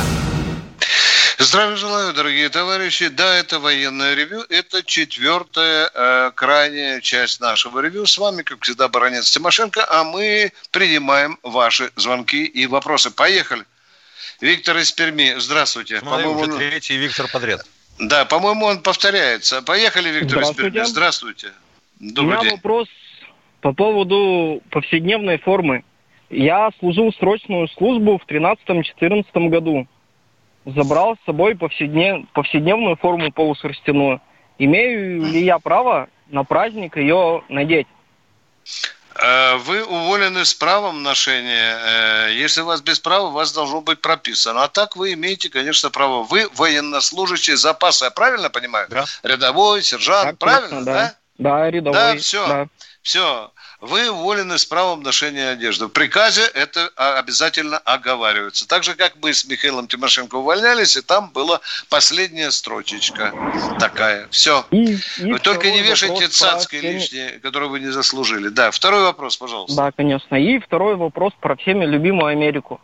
Здравия 1.37 1.77
желаю, 1.77 2.15
дорогие 2.15 2.49
товарищи. 2.49 3.09
Да, 3.09 3.37
это 3.37 3.59
военное 3.59 4.15
ревю. 4.15 4.41
Это 4.49 4.83
четвертая, 4.83 5.91
э, 5.93 6.31
крайняя 6.35 7.03
часть 7.03 7.43
нашего 7.43 7.81
ревю. 7.81 8.07
С 8.07 8.17
вами, 8.17 8.41
как 8.41 8.63
всегда, 8.63 8.89
баронец 8.89 9.31
Тимошенко, 9.33 9.85
а 9.87 10.03
мы 10.03 10.51
принимаем 10.71 11.39
ваши 11.43 11.91
звонки 11.97 12.43
и 12.43 12.67
вопросы. 12.67 13.11
Поехали. 13.11 13.67
Виктор 14.41 14.79
из 14.79 14.93
Перми, 14.93 15.35
здравствуйте. 15.37 16.01
По-моему, 16.01 16.41
уже 16.41 16.57
третий 16.57 16.97
Виктор 16.97 17.29
подряд. 17.29 17.67
Да, 17.99 18.25
по-моему, 18.25 18.65
он 18.65 18.81
повторяется. 18.81 19.61
Поехали, 19.61 20.09
Виктор 20.09 20.41
из 20.41 20.53
Перми. 20.53 20.85
Здравствуйте. 20.85 21.53
Добрый 21.99 22.39
У 22.39 22.41
меня 22.41 22.51
день. 22.51 22.53
вопрос 22.53 22.89
по 23.61 23.73
поводу 23.73 24.63
повседневной 24.71 25.39
формы. 25.39 25.85
Я 26.31 26.71
служил 26.79 27.13
срочную 27.13 27.69
службу 27.69 28.19
в 28.19 28.31
13-14 28.31 29.49
году. 29.49 29.87
Забрал 30.65 31.17
с 31.17 31.27
собой 31.27 31.57
повседнев... 31.57 32.27
повседневную 32.33 32.97
форму 32.97 33.33
полушерстяную. 33.33 34.21
Имею 34.59 35.25
ли 35.25 35.43
я 35.43 35.59
право 35.59 36.09
на 36.29 36.45
праздник 36.45 36.97
ее 36.97 37.43
надеть? 37.49 37.87
Э, 39.17 39.57
вы 39.57 39.83
уволены 39.85 40.45
с 40.45 40.55
правом 40.55 41.03
ношения. 41.03 41.79
Э, 42.29 42.33
если 42.33 42.61
у 42.61 42.67
вас 42.67 42.81
без 42.81 43.01
права, 43.01 43.29
у 43.29 43.33
вас 43.33 43.53
должно 43.53 43.81
быть 43.81 44.01
прописано. 44.01 44.63
А 44.65 44.69
так 44.69 44.97
вы 44.97 45.15
имеете, 45.15 45.49
конечно, 45.49 45.91
право. 45.91 46.23
Вы 46.23 46.49
военнослужащий 46.55 47.55
запаса, 47.55 48.07
я 48.07 48.11
правильно 48.11 48.51
понимаю? 48.51 48.87
Да. 48.89 49.05
Рядовой, 49.23 49.83
сержант, 49.83 50.31
так, 50.31 50.39
правильно, 50.39 50.85
да? 50.85 50.93
Да, 50.93 51.15
да 51.39 51.71
рядовой. 51.71 51.99
Да, 51.99 52.17
все. 52.17 52.47
Да. 52.47 52.67
Все, 53.03 53.51
вы 53.81 54.11
уволены 54.11 54.59
с 54.59 54.67
правом 54.67 55.03
ношения 55.03 55.49
одежды. 55.49 55.87
В 55.87 55.89
приказе 55.89 56.43
это 56.43 56.89
обязательно 56.97 57.79
оговаривается. 57.79 58.69
Так 58.69 58.85
же, 58.85 58.95
как 58.95 59.15
мы 59.23 59.33
с 59.33 59.47
Михаилом 59.47 59.89
Тимошенко 59.89 60.35
увольнялись, 60.35 60.99
и 60.99 61.01
там 61.01 61.31
была 61.31 61.61
последняя 61.89 62.51
строчечка 62.51 63.33
такая. 63.79 64.29
Все. 64.31 64.67
И, 64.71 64.99
и 65.19 65.33
вы 65.33 65.39
только 65.39 65.71
не 65.71 65.81
вешайте 65.81 66.29
цацки 66.29 66.79
всеми... 66.79 66.93
лишние, 66.93 67.31
которые 67.41 67.71
вы 67.71 67.81
не 67.81 67.89
заслужили. 67.89 68.49
Да, 68.49 68.71
второй 68.71 69.03
вопрос, 69.03 69.37
пожалуйста. 69.39 69.77
Да, 69.77 69.93
конечно. 69.93 70.35
И 70.35 70.59
второй 70.59 70.97
вопрос 70.97 71.33
про 71.41 71.57
всеми 71.57 71.87
любимую 71.87 72.27
Америку. 72.27 72.83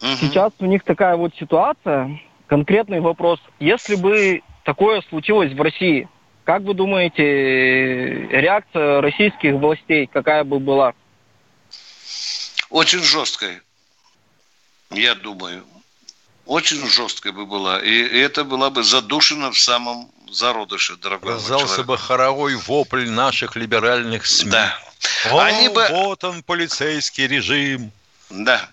Угу. 0.00 0.16
Сейчас 0.20 0.52
у 0.60 0.66
них 0.66 0.84
такая 0.84 1.16
вот 1.16 1.32
ситуация. 1.40 2.20
Конкретный 2.46 3.00
вопрос. 3.00 3.40
Если 3.58 3.96
бы 3.96 4.42
такое 4.64 5.02
случилось 5.08 5.52
в 5.52 5.60
России, 5.60 6.08
как 6.44 6.62
вы 6.62 6.74
думаете, 6.74 7.22
реакция 8.28 9.00
российских 9.00 9.54
властей 9.54 10.06
какая 10.06 10.44
бы 10.44 10.58
была? 10.58 10.94
Очень 12.70 13.02
жесткая, 13.02 13.62
я 14.90 15.14
думаю. 15.14 15.64
Очень 16.46 16.86
жесткая 16.86 17.32
бы 17.32 17.46
была. 17.46 17.80
И 17.80 18.02
это 18.18 18.44
была 18.44 18.68
бы 18.68 18.82
задушена 18.82 19.50
в 19.50 19.58
самом 19.58 20.10
зародыше, 20.30 20.96
дорогой 20.96 21.34
Раздался 21.34 21.84
бы 21.84 21.96
хоровой 21.96 22.56
вопль 22.56 23.08
наших 23.08 23.56
либеральных 23.56 24.26
СМИ. 24.26 24.50
Да. 24.50 24.78
О, 25.30 25.38
Они 25.38 25.68
бы... 25.68 25.86
вот 25.90 26.24
он, 26.24 26.42
полицейский 26.42 27.26
режим. 27.26 27.90
Да. 28.28 28.68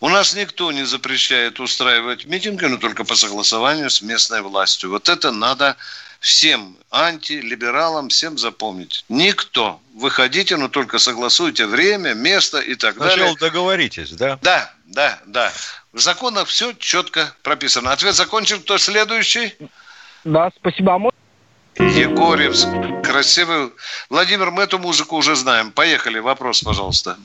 У 0.00 0.08
нас 0.08 0.34
никто 0.34 0.72
не 0.72 0.84
запрещает 0.84 1.60
устраивать 1.60 2.24
митинги, 2.24 2.64
но 2.64 2.76
только 2.78 3.04
по 3.04 3.14
согласованию 3.14 3.88
с 3.88 4.02
местной 4.02 4.42
властью. 4.42 4.90
Вот 4.90 5.08
это 5.08 5.30
надо 5.30 5.76
всем 6.22 6.76
антилибералам, 6.90 8.08
всем 8.08 8.38
запомнить. 8.38 9.04
Никто. 9.08 9.80
Выходите, 9.94 10.56
но 10.56 10.68
только 10.68 10.98
согласуйте 10.98 11.66
время, 11.66 12.14
место 12.14 12.60
и 12.60 12.76
так 12.76 12.94
Сначала 12.94 13.10
далее. 13.10 13.32
Сначала 13.32 13.50
договоритесь, 13.50 14.12
да? 14.12 14.38
Да, 14.40 14.72
да, 14.86 15.18
да. 15.26 15.52
В 15.92 15.98
законах 15.98 16.46
все 16.46 16.72
четко 16.74 17.34
прописано. 17.42 17.90
Ответ 17.90 18.14
закончен. 18.14 18.60
Кто 18.60 18.78
следующий? 18.78 19.54
Да, 20.24 20.50
спасибо. 20.56 20.94
А 20.94 21.82
Егорьевск. 21.82 22.68
Красивый. 23.02 23.72
Владимир, 24.08 24.52
мы 24.52 24.62
эту 24.62 24.78
музыку 24.78 25.16
уже 25.16 25.34
знаем. 25.34 25.72
Поехали. 25.72 26.20
Вопрос, 26.20 26.62
пожалуйста. 26.62 27.18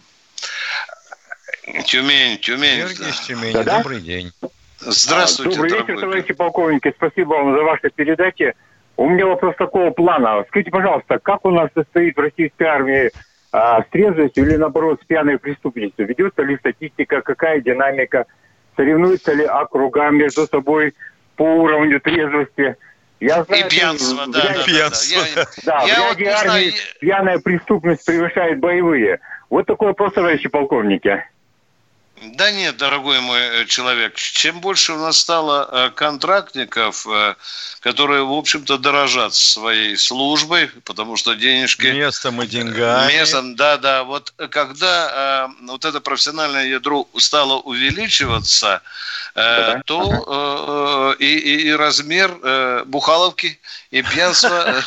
Тюмень, 1.85 2.39
Тюмень. 2.39 2.87
Сергей 2.87 3.09
из 3.09 3.19
Тюмени. 3.19 3.53
Да, 3.53 3.63
да? 3.63 3.77
Добрый 3.77 4.01
день. 4.01 4.31
Здравствуйте, 4.79 5.55
Добрый 5.55 5.73
вечер, 5.73 5.99
товарищи 5.99 6.33
полковники. 6.33 6.91
Спасибо 6.97 7.33
вам 7.33 7.55
за 7.55 7.61
ваши 7.61 7.89
передачи. 7.91 8.55
У 8.97 9.07
меня 9.07 9.27
вопрос 9.27 9.55
такого 9.55 9.91
плана. 9.91 10.43
Скажите, 10.47 10.71
пожалуйста, 10.71 11.19
как 11.19 11.45
у 11.45 11.51
нас 11.51 11.69
состоит 11.75 12.17
в 12.17 12.19
российской 12.19 12.63
армии 12.63 13.11
а, 13.51 13.83
с 13.83 13.85
трезвостью 13.89 14.45
или, 14.45 14.55
наоборот, 14.55 14.99
с 15.03 15.05
пьяной 15.05 15.37
преступностью? 15.37 16.07
Ведется 16.07 16.41
ли 16.41 16.57
статистика, 16.57 17.21
какая 17.21 17.61
динамика? 17.61 18.25
Соревнуются 18.75 19.33
ли 19.33 19.45
округа 19.45 20.09
между 20.09 20.47
собой 20.47 20.95
по 21.35 21.43
уровню 21.43 21.99
трезвости? 21.99 22.75
Я 23.19 23.43
знаю, 23.43 23.65
и 23.65 23.69
пьянство, 23.69 24.25
да, 24.27 24.41
да, 24.41 24.63
пьянство. 24.63 25.23
да, 25.35 25.45
да. 25.65 25.79
Да, 25.79 25.83
я 25.85 25.95
в 25.95 26.07
вот 26.09 26.27
армии 26.27 26.69
знаю... 26.69 26.71
пьяная 26.99 27.39
преступность 27.39 28.05
превышает 28.05 28.59
боевые. 28.59 29.19
Вот 29.49 29.67
такой 29.67 29.89
вопрос, 29.89 30.13
товарищи 30.13 30.49
полковники. 30.49 31.23
Да 32.21 32.51
нет, 32.51 32.77
дорогой 32.77 33.19
мой 33.19 33.39
э, 33.39 33.65
человек, 33.65 34.15
чем 34.15 34.59
больше 34.59 34.93
у 34.93 34.97
нас 34.97 35.19
стало 35.19 35.69
э, 35.71 35.89
контрактников, 35.91 37.05
э, 37.07 37.35
которые, 37.79 38.23
в 38.23 38.33
общем-то, 38.33 38.79
дорожат 38.79 39.35
своей 39.35 39.95
службой, 39.97 40.67
потому 40.83 41.15
что 41.15 41.35
денежки... 41.35 41.87
Местом 41.87 42.41
и 42.41 42.47
деньгами. 42.47 43.13
Местом, 43.13 43.55
да, 43.55 43.77
да. 43.77 44.03
Вот 44.03 44.33
когда 44.49 45.47
вот 45.61 45.85
это 45.85 46.01
профессиональное 46.01 46.65
ядро 46.65 47.07
стало 47.17 47.59
увеличиваться, 47.59 48.81
да. 49.35 49.81
то 49.85 51.15
и, 51.19 51.25
и, 51.25 51.67
и 51.67 51.71
размер 51.71 52.83
бухаловки 52.85 53.59
и 53.91 54.01
пьянства 54.01 54.83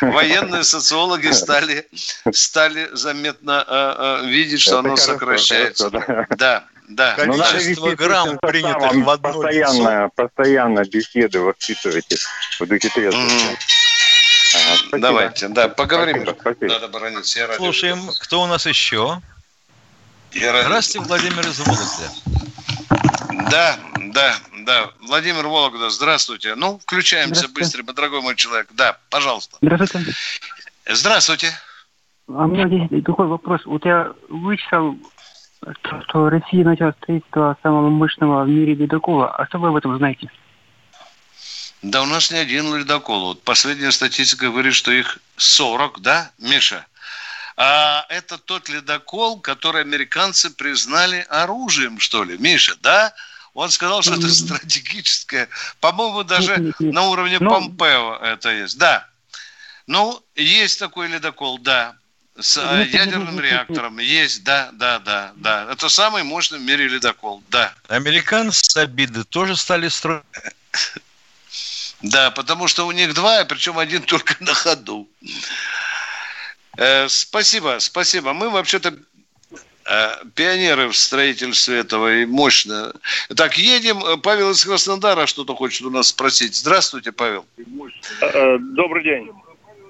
военные 0.00 0.64
социологи 0.64 1.30
стали, 1.30 1.86
стали 2.32 2.90
заметно 2.92 4.20
видеть, 4.26 4.60
что 4.60 4.80
оно 4.80 4.96
сокращается. 4.96 5.90
Да, 6.30 6.64
да. 6.88 7.14
Количество 7.14 7.90
ну, 7.90 7.96
грамм 7.96 8.38
принятых 8.38 8.92
в 8.92 9.10
одно 9.10 9.32
постоянно, 9.32 10.10
постоянно 10.14 10.84
беседы 10.84 11.40
воспитываете 11.40 12.16
в 12.58 12.66
духе 12.66 12.88
трезвости. 12.88 13.58
Ага, 14.54 14.98
Давайте, 14.98 15.48
да, 15.48 15.68
поговорим. 15.68 16.22
Спасибо, 16.22 16.40
спасибо. 16.40 16.72
Надо 16.74 16.88
брониться. 16.88 17.38
Я 17.40 17.52
Слушаем, 17.54 18.10
кто 18.20 18.42
у 18.42 18.46
нас 18.46 18.66
еще? 18.66 19.20
Я 20.32 20.62
Здравствуйте, 20.62 21.06
Владимир 21.06 21.46
из 21.46 21.58
Вологды. 21.60 23.50
Да, 23.50 23.78
да, 24.12 24.34
да. 24.64 24.90
Владимир 25.00 25.46
Вологда, 25.46 25.90
здравствуйте. 25.90 26.54
Ну, 26.54 26.78
включаемся 26.78 27.48
быстренько, 27.48 27.92
дорогой 27.92 28.20
мой 28.20 28.36
человек. 28.36 28.68
Да, 28.72 28.98
пожалуйста. 29.10 29.56
Здравствуйте. 29.60 30.12
Здравствуйте. 30.88 31.52
А 32.28 32.44
у 32.44 32.48
меня 32.48 32.66
здесь 32.66 33.04
такой 33.04 33.26
вопрос. 33.26 33.64
Вот 33.64 33.84
я 33.84 34.12
вычитал, 34.28 34.96
что 36.06 36.28
Россия 36.28 36.64
начала 36.64 36.92
строительство 36.92 37.56
самого 37.62 37.88
мощного 37.88 38.44
в 38.44 38.48
мире 38.48 38.74
ледокола. 38.74 39.34
А 39.34 39.46
что 39.46 39.58
вы 39.58 39.68
об 39.68 39.76
этом 39.76 39.96
знаете? 39.98 40.30
Да 41.82 42.02
у 42.02 42.06
нас 42.06 42.30
не 42.30 42.38
один 42.38 42.74
ледокол. 42.74 43.26
Вот 43.26 43.42
последняя 43.42 43.92
статистика 43.92 44.46
говорит, 44.46 44.74
что 44.74 44.90
их 44.90 45.18
40, 45.36 46.00
да, 46.00 46.30
Миша? 46.38 46.86
А 47.56 48.06
это 48.08 48.38
тот 48.38 48.68
ледокол, 48.68 49.38
который 49.40 49.82
американцы 49.82 50.50
признали 50.50 51.26
оружием, 51.28 52.00
что 52.00 52.24
ли, 52.24 52.36
Миша, 52.38 52.74
да? 52.82 53.12
Он 53.52 53.70
сказал, 53.70 54.02
что 54.02 54.14
это 54.14 54.28
стратегическое. 54.28 55.48
По-моему, 55.80 56.24
даже 56.24 56.74
на 56.80 57.02
уровне 57.02 57.38
Ну, 57.38 57.50
Помпео 57.50 58.16
это 58.16 58.50
есть. 58.50 58.78
Да. 58.78 59.06
Ну, 59.86 60.20
есть 60.34 60.80
такой 60.80 61.08
ледокол, 61.08 61.58
да. 61.58 61.94
С 62.38 62.56
Ну, 62.56 62.62
э, 62.62 62.82
это 62.82 62.96
ядерным 62.96 63.36
не- 63.36 63.42
реактором. 63.42 63.98
Есть, 63.98 64.42
да, 64.42 64.70
да, 64.72 64.98
да, 64.98 65.32
да. 65.36 65.68
Это 65.70 65.88
самый 65.88 66.24
мощный 66.24 66.58
в 66.58 66.62
мире 66.62 66.88
ледокол, 66.88 67.42
да. 67.48 67.72
Американцы 67.88 68.60
с 68.64 68.76
обиды 68.76 69.24
тоже 69.24 69.56
стали 69.56 69.88
строить. 69.88 70.24
Да, 72.02 72.30
потому 72.32 72.66
что 72.68 72.86
у 72.86 72.92
них 72.92 73.14
два, 73.14 73.44
причем 73.44 73.78
один 73.78 74.02
только 74.02 74.36
на 74.40 74.52
ходу. 74.52 75.08
Э, 76.76 77.08
спасибо, 77.08 77.76
спасибо. 77.78 78.32
Мы 78.32 78.50
вообще-то 78.50 78.94
э, 79.86 80.10
пионеры 80.34 80.88
в 80.88 80.96
строительстве 80.96 81.78
этого 81.78 82.12
и 82.16 82.26
мощно. 82.26 82.92
Так, 83.36 83.56
едем. 83.58 84.20
Павел 84.22 84.50
из 84.50 84.64
Краснодара 84.64 85.26
что-то 85.26 85.54
хочет 85.54 85.82
у 85.82 85.90
нас 85.90 86.08
спросить. 86.08 86.56
Здравствуйте, 86.56 87.12
Павел. 87.12 87.46
Добрый 88.20 89.04
день. 89.04 89.30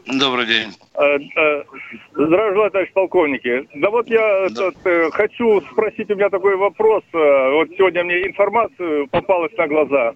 Добрый 0.07 0.47
день. 0.47 0.77
Э, 0.95 1.17
э, 1.17 1.65
Здравия 2.13 2.53
желаю, 2.53 2.71
товарищ 2.71 2.93
полковники. 2.93 3.67
Да 3.75 3.91
вот 3.91 4.07
я 4.09 4.49
тут, 4.55 4.77
э, 4.85 5.11
хочу 5.11 5.63
спросить, 5.73 6.11
у 6.11 6.15
меня 6.15 6.29
такой 6.29 6.57
вопрос. 6.57 7.03
Вот 7.13 7.69
сегодня 7.77 8.05
мне 8.05 8.27
информация 8.27 9.07
попалась 9.07 9.53
на 9.57 9.67
глаза. 9.67 10.15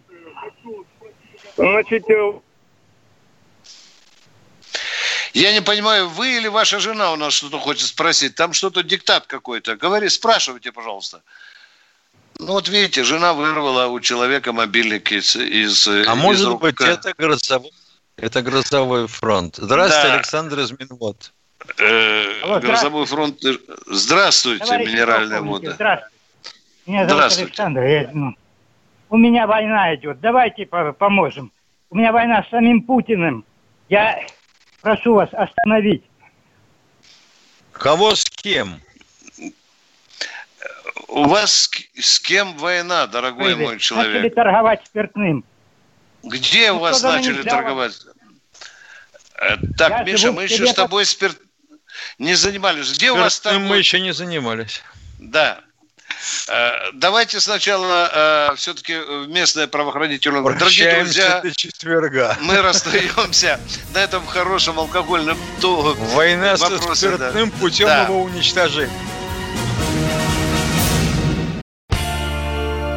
Значит, 1.57 2.05
Я 5.32 5.53
не 5.53 5.62
понимаю, 5.62 6.09
вы 6.09 6.36
или 6.36 6.49
ваша 6.49 6.80
жена 6.80 7.12
у 7.12 7.16
нас 7.16 7.32
что-то 7.32 7.59
хочет 7.59 7.86
спросить? 7.86 8.34
Там 8.34 8.53
что-то 8.53 8.82
диктат 8.82 9.26
какой-то. 9.26 9.76
Говори, 9.76 10.09
спрашивайте, 10.09 10.72
пожалуйста. 10.72 11.22
Ну 12.41 12.53
вот 12.53 12.68
видите, 12.68 13.05
жена 13.05 13.32
вырвала 13.34 13.86
у 13.86 14.01
человека 14.01 14.53
мобильник 14.53 15.11
из, 15.12 15.34
из 15.34 15.89
А 15.89 16.03
из 16.03 16.16
может 16.16 16.47
рук. 16.47 16.61
быть, 16.61 16.80
это 16.80 17.12
грозовой, 17.18 17.72
это 18.19 18.43
грозовой 18.43 19.07
фронт. 19.07 19.57
Здравствуйте, 19.57 20.09
Да. 20.09 20.14
Александр 20.14 20.59
из 20.61 20.73
Минвод. 20.73 21.33
Э, 21.79 22.43
Алло, 22.43 22.61
Грозовой 22.61 23.07
фронт. 23.07 23.41
Здравствуйте, 23.87 24.64
Товарищи 24.64 24.91
минеральная 24.91 25.41
вода. 25.41 25.73
Здравствуйте. 25.73 26.14
Меня 26.87 26.99
зовут 27.01 27.12
Здравствуйте. 27.16 27.47
Александр. 27.49 27.83
Я, 27.83 28.11
ну, 28.12 28.35
у 29.11 29.16
меня 29.16 29.47
война 29.47 29.95
идет. 29.95 30.21
Давайте 30.21 30.66
по- 30.66 30.93
поможем. 30.93 31.53
У 31.91 31.97
меня 31.97 32.12
война 32.12 32.43
с 32.45 32.49
самим 32.51 32.83
Путиным. 32.83 33.45
Я 33.89 34.25
прошу 34.83 35.14
вас 35.14 35.29
остановить. 35.33 36.05
Кого 37.73 38.14
с 38.14 38.25
кем? 38.25 38.81
У 41.09 41.25
вас 41.25 41.53
с, 41.53 41.71
с 42.01 42.21
кем 42.21 42.57
война, 42.57 43.07
дорогой 43.07 43.55
Вы 43.55 43.62
мой 43.64 43.73
Начали 43.75 43.79
человек? 43.79 44.35
торговать 44.35 44.81
спиртным. 44.87 45.45
Где 46.29 46.70
у 46.70 46.74
Ну, 46.74 46.81
вас 46.81 46.99
что 46.99 47.11
за 47.11 47.16
начали 47.16 47.43
торговать? 47.43 47.93
Э, 49.41 49.57
Так, 49.76 49.91
Я 49.91 50.03
Миша, 50.05 50.33
мы 50.33 50.45
еще 50.45 50.66
с 50.66 50.74
тобой 50.74 51.05
спирт... 51.07 51.37
не 52.18 52.35
занимались. 52.35 52.93
Где 52.93 53.11
у 53.12 53.16
вас 53.16 53.35
Спиртным 53.37 53.62
там... 53.62 53.68
мы 53.70 53.79
еще 53.79 54.01
не 54.01 54.12
занимались. 54.12 54.83
Да. 55.18 55.61
Э, 56.49 56.70
Давайте 56.95 57.39
сначала 57.41 58.53
все-таки 58.57 58.95
местное 59.29 59.66
правоохранительное... 59.66 60.43
Дорогие 60.43 60.59
Прощаемся 60.61 61.03
друзья, 61.05 61.41
до 61.43 61.51
четверга. 61.55 62.37
мы 62.41 62.61
расстаемся 62.62 63.61
на 63.95 63.99
этом 63.99 64.26
хорошем 64.26 64.79
алкогольном 64.79 65.39
Война 66.14 66.57
со 66.57 66.68
вопросе, 66.70 67.11
да. 67.11 67.16
спиртным 67.31 67.51
путем 67.53 67.87
Да. 67.87 68.03
его 68.05 68.22
уничтожения. 68.22 68.91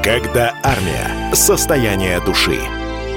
Когда 0.04 0.56
армия. 0.64 1.32
Состояние 1.36 2.20
души. 2.22 2.60